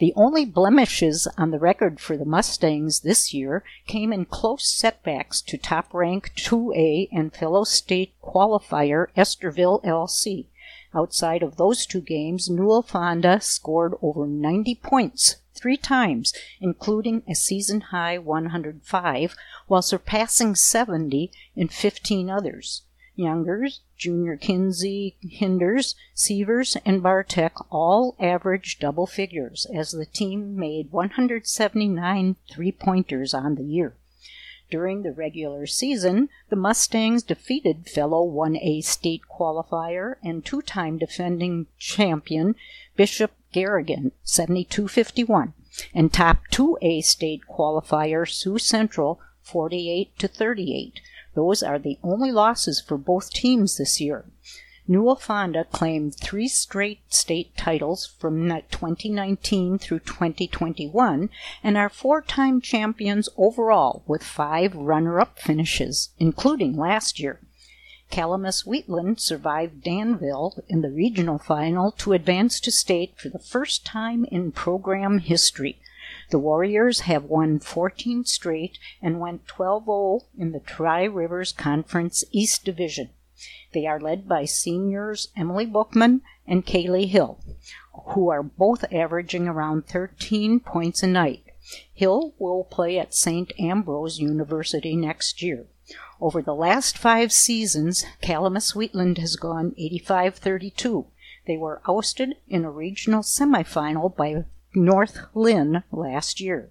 [0.00, 5.40] The only blemishes on the record for the Mustangs this year came in close setbacks
[5.42, 10.46] to top rank 2A and fellow state qualifier Estherville LC.
[10.92, 17.36] Outside of those two games, Newell Fonda scored over 90 points three times, including a
[17.36, 19.36] season high 105,
[19.68, 22.82] while surpassing 70 in 15 others.
[23.18, 30.92] Youngers, Junior Kinsey, Hinders, Severs, and Bartek all averaged double figures as the team made
[30.92, 33.96] 179 three pointers on the year.
[34.70, 41.66] During the regular season, the Mustangs defeated fellow 1A state qualifier and two time defending
[41.76, 42.54] champion
[42.94, 45.54] Bishop Garrigan 72 51
[45.92, 51.00] and top 2A state qualifier Sioux Central 48 38
[51.38, 54.24] those are the only losses for both teams this year.
[54.88, 61.30] Newell Fonda claimed three straight state titles from 2019 through 2021
[61.62, 67.38] and are four time champions overall with five runner up finishes, including last year.
[68.10, 73.86] Calamus Wheatland survived Danville in the regional final to advance to state for the first
[73.86, 75.78] time in program history.
[76.30, 82.22] The Warriors have won 14 straight and went 12 0 in the Tri Rivers Conference
[82.32, 83.08] East Division.
[83.72, 87.38] They are led by seniors Emily Bookman and Kaylee Hill,
[88.08, 91.44] who are both averaging around 13 points a night.
[91.94, 93.52] Hill will play at St.
[93.58, 95.66] Ambrose University next year.
[96.20, 101.06] Over the last five seasons, Calamus Wheatland has gone 85 32.
[101.46, 104.44] They were ousted in a regional semifinal by
[104.74, 106.70] North Linn last year.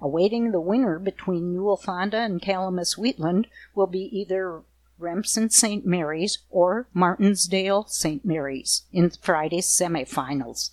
[0.00, 4.62] Awaiting the winner between Newell Fonda and Calamus Wheatland will be either
[4.98, 5.84] Remsen St.
[5.84, 8.24] Mary's or Martensdale St.
[8.24, 10.70] Mary's in Friday's semifinals.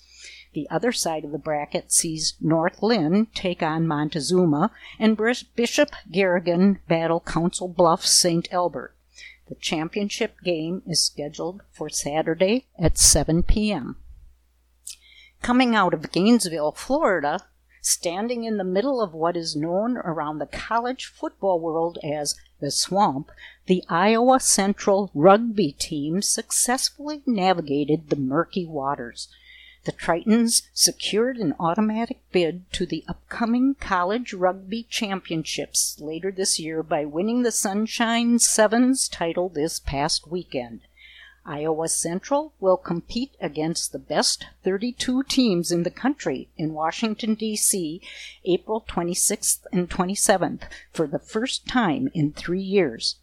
[0.54, 5.18] The other side of the bracket sees North Linn take on Montezuma and
[5.56, 8.48] Bishop Garrigan battle Council Bluffs St.
[8.54, 8.96] Albert.
[9.48, 13.98] The championship game is scheduled for Saturday at 7 p.m
[15.44, 17.46] coming out of Gainesville, Florida,
[17.82, 22.72] standing in the middle of what is known around the college football world as the
[22.72, 23.30] swamp,
[23.66, 29.28] the Iowa Central rugby team successfully navigated the murky waters.
[29.84, 36.82] The Tritons secured an automatic bid to the upcoming college rugby championships later this year
[36.84, 40.84] by winning the Sunshine Sevens title this past weekend.
[41.46, 48.02] Iowa Central will compete against the best 32 teams in the country in Washington, D.C.,
[48.46, 50.62] April 26th and 27th
[50.94, 53.18] for the first time in three years.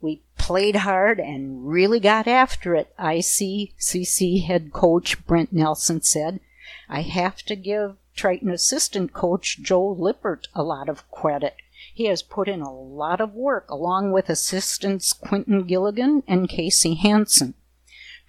[0.00, 6.40] We played hard and really got after it, ICCC head coach Brent Nelson said.
[6.88, 11.54] I have to give Triton assistant coach Joe Lippert a lot of credit.
[11.94, 16.94] He has put in a lot of work along with assistants Quentin Gilligan and Casey
[16.94, 17.54] Hansen.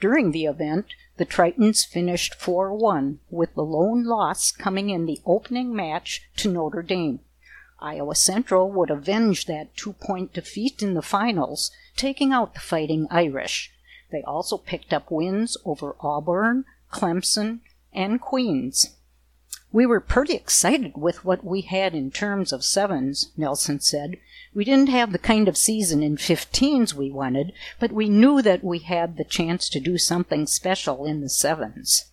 [0.02, 0.88] During the event,
[1.18, 6.52] the Tritons finished 4 1, with the lone loss coming in the opening match to
[6.52, 7.20] Notre Dame.
[7.80, 13.06] Iowa Central would avenge that two point defeat in the finals, taking out the Fighting
[13.12, 13.72] Irish.
[14.12, 17.60] They also picked up wins over Auburn, Clemson,
[17.94, 18.96] and Queens.
[19.72, 24.18] We were pretty excited with what we had in terms of sevens, Nelson said.
[24.54, 28.66] We didn't have the kind of season in 15s we wanted, but we knew that
[28.66, 32.12] we had the chance to do something special in the sevens.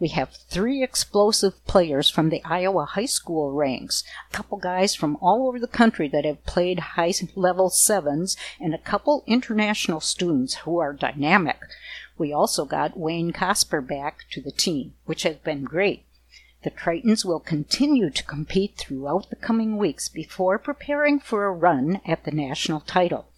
[0.00, 5.16] We have three explosive players from the Iowa high school ranks, a couple guys from
[5.20, 10.56] all over the country that have played high level sevens, and a couple international students
[10.56, 11.60] who are dynamic.
[12.18, 16.05] We also got Wayne Cosper back to the team, which has been great.
[16.66, 22.00] The Tritons will continue to compete throughout the coming weeks before preparing for a run
[22.04, 23.28] at the national title.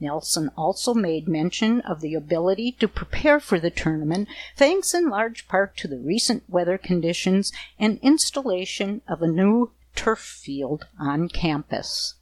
[0.00, 5.46] Nelson also made mention of the ability to prepare for the tournament thanks in large
[5.46, 12.14] part to the recent weather conditions and installation of a new turf field on campus.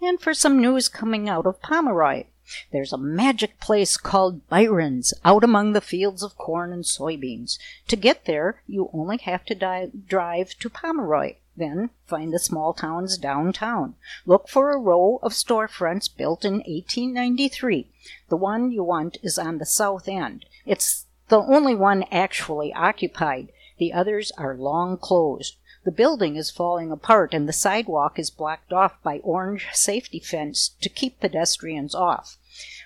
[0.00, 2.24] And for some news coming out of Pomeroy.
[2.72, 7.58] There's a magic place called Byron's out among the fields of corn and soybeans.
[7.88, 11.36] To get there, you only have to di- drive to Pomeroy.
[11.56, 13.94] Then find the small towns downtown.
[14.26, 17.88] Look for a row of storefronts built in 1893.
[18.28, 20.46] The one you want is on the south end.
[20.66, 23.52] It's the only one actually occupied.
[23.78, 25.56] The others are long closed.
[25.84, 30.70] The building is falling apart and the sidewalk is blocked off by orange safety fence
[30.80, 32.38] to keep pedestrians off.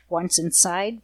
[0.08, 1.00] Once inside,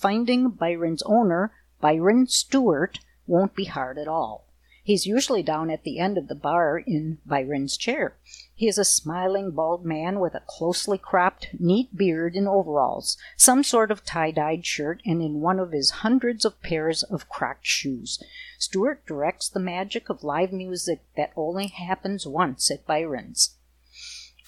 [0.00, 4.44] finding Byron's owner, Byron Stewart, won't be hard at all.
[4.82, 8.14] He's usually down at the end of the bar in Byron's chair.
[8.58, 13.62] He is a smiling, bald man with a closely cropped, neat beard and overalls, some
[13.62, 17.66] sort of tie dyed shirt, and in one of his hundreds of pairs of crocked
[17.66, 18.18] shoes.
[18.58, 23.56] Stewart directs the magic of live music that only happens once at Byron's.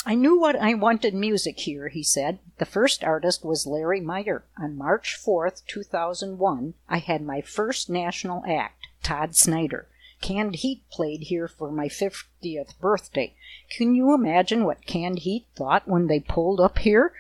[0.07, 2.39] I knew what I wanted music here, he said.
[2.57, 4.43] The first artist was Larry Meyer.
[4.59, 9.87] On March 4th, 2001, I had my first national act, Todd Snider.
[10.21, 13.35] Canned Heat played here for my 50th birthday.
[13.71, 17.13] Can you imagine what Canned Heat thought when they pulled up here?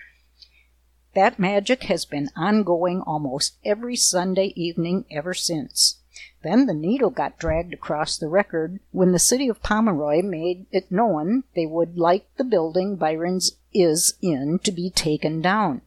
[1.15, 5.99] That magic has been ongoing almost every Sunday evening ever since.
[6.43, 10.93] Then the needle got dragged across the record when the city of Pomeroy made it
[10.93, 15.83] known they would like the building Byron's is in to be taken down.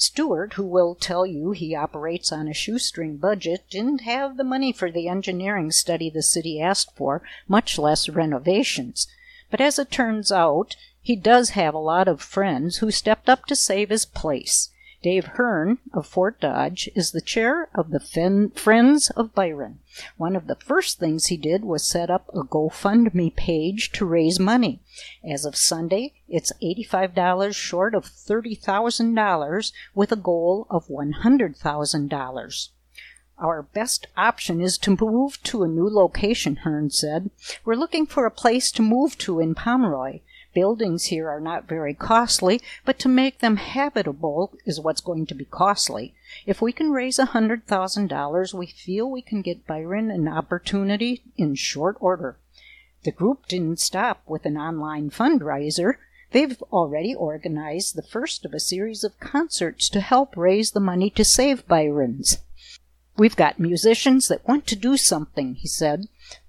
[0.00, 4.70] Stewart, who will tell you he operates on a shoestring budget, didn't have the money
[4.70, 9.08] for the engineering study the city asked for, much less renovations.
[9.50, 13.44] But as it turns out, he does have a lot of friends who stepped up
[13.46, 14.70] to save his place.
[15.00, 19.78] Dave Hearn of Fort Dodge is the chair of the Friends of Byron.
[20.16, 24.40] One of the first things he did was set up a GoFundMe page to raise
[24.40, 24.80] money.
[25.22, 32.68] As of Sunday, it's $85 short of $30,000 with a goal of $100,000.
[33.38, 37.30] Our best option is to move to a new location, Hearn said.
[37.64, 40.22] We're looking for a place to move to in Pomeroy
[40.54, 45.34] buildings here are not very costly, but to make them habitable is what's going to
[45.34, 46.14] be costly.
[46.46, 51.54] If we can raise a $100,000, we feel we can get Byron an opportunity in
[51.54, 52.36] short order.
[53.04, 55.94] The group didn't stop with an online fundraiser.
[56.32, 61.10] They've already organized the first of a series of concerts to help raise the money
[61.10, 62.38] to save Byron's.
[63.16, 66.08] We've got musicians that want to do something, he said.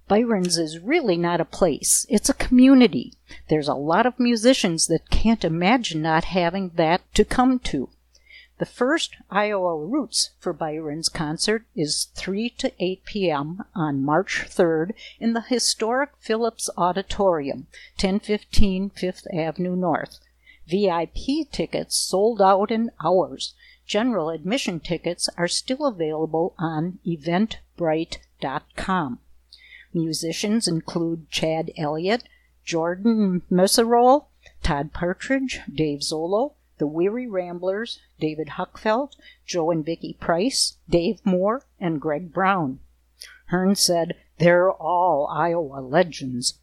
[0.10, 3.14] Byron's is really not a place, it's a community.
[3.48, 7.90] There's a lot of musicians that can't imagine not having that to come to.
[8.58, 13.66] The first Iowa Roots for Byron's concert is 3 to 8 p.m.
[13.76, 17.68] on March 3rd in the historic Phillips Auditorium,
[18.02, 20.18] 1015 Fifth Avenue North.
[20.68, 23.54] VIP tickets sold out in hours.
[23.86, 29.20] General admission tickets are still available on eventbrite.com.
[29.94, 32.24] Musicians include Chad Elliott,
[32.64, 34.26] Jordan Messerol,
[34.62, 39.16] Todd Partridge, Dave Zollo, The Weary Ramblers, David Huckfelt,
[39.46, 42.80] Joe and Vicky Price, Dave Moore, and Greg Brown.
[43.48, 46.60] Hearn said, They're all Iowa legends.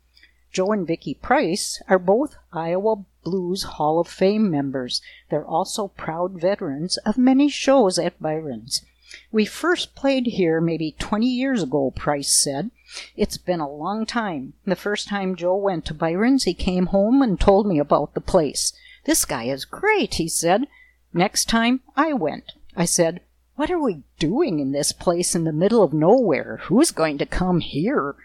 [0.53, 5.03] Joe and Vicky Price are both Iowa Blues Hall of Fame members.
[5.31, 8.85] They're also proud veterans of many shows at Byron's.
[9.33, 12.71] We first played here maybe 20 years ago, Price said.
[13.17, 14.53] It's been a long time.
[14.65, 18.21] The first time Joe went to Byron's, he came home and told me about the
[18.21, 18.73] place.
[19.05, 20.67] This guy is great, he said.
[21.13, 23.23] Next time I went, I said,
[23.57, 26.59] What are we doing in this place in the middle of nowhere?
[26.65, 28.17] Who's going to come here?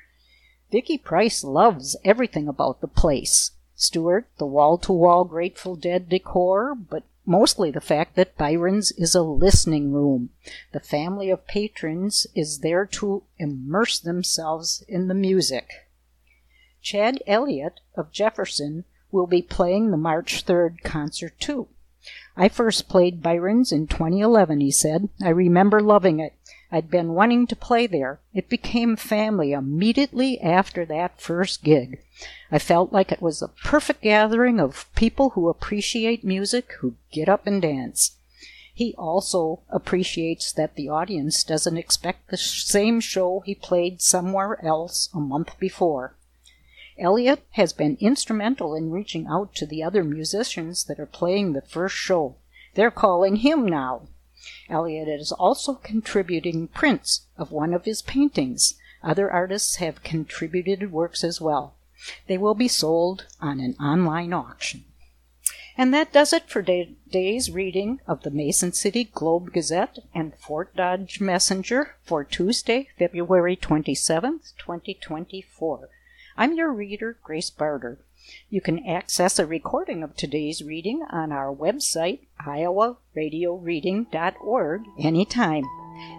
[0.72, 3.52] Vicky Price loves everything about the place.
[3.76, 9.16] Stewart, the wall to wall Grateful Dead decor, but mostly the fact that Byron's is
[9.16, 10.30] a listening room.
[10.72, 15.70] The family of patrons is there to immerse themselves in the music.
[16.82, 21.68] Chad Elliott of Jefferson will be playing the March 3rd concert too.
[22.36, 25.10] I first played Byron's in 2011, he said.
[25.22, 26.34] I remember loving it.
[26.74, 28.22] I'd been wanting to play there.
[28.34, 32.02] It became family immediately after that first gig.
[32.50, 37.28] I felt like it was a perfect gathering of people who appreciate music, who get
[37.28, 38.16] up and dance.
[38.74, 45.10] He also appreciates that the audience doesn't expect the same show he played somewhere else
[45.14, 46.16] a month before.
[46.98, 51.62] Elliott has been instrumental in reaching out to the other musicians that are playing the
[51.62, 52.38] first show.
[52.76, 54.08] They're calling him now.
[54.72, 58.76] Elliott is also contributing prints of one of his paintings.
[59.04, 61.76] Other artists have contributed works as well.
[62.28, 64.86] They will be sold on an online auction.
[65.78, 70.76] And that does it for today's reading of the Mason City Globe Gazette and Fort
[70.76, 75.90] Dodge Messenger for Tuesday, February 27th, 2024.
[76.38, 78.00] I'm your reader, Grace Barter.
[78.50, 85.64] You can access a recording of today's reading on our website, iowaradioreading.org, anytime.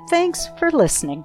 [0.09, 1.25] Thanks for listening.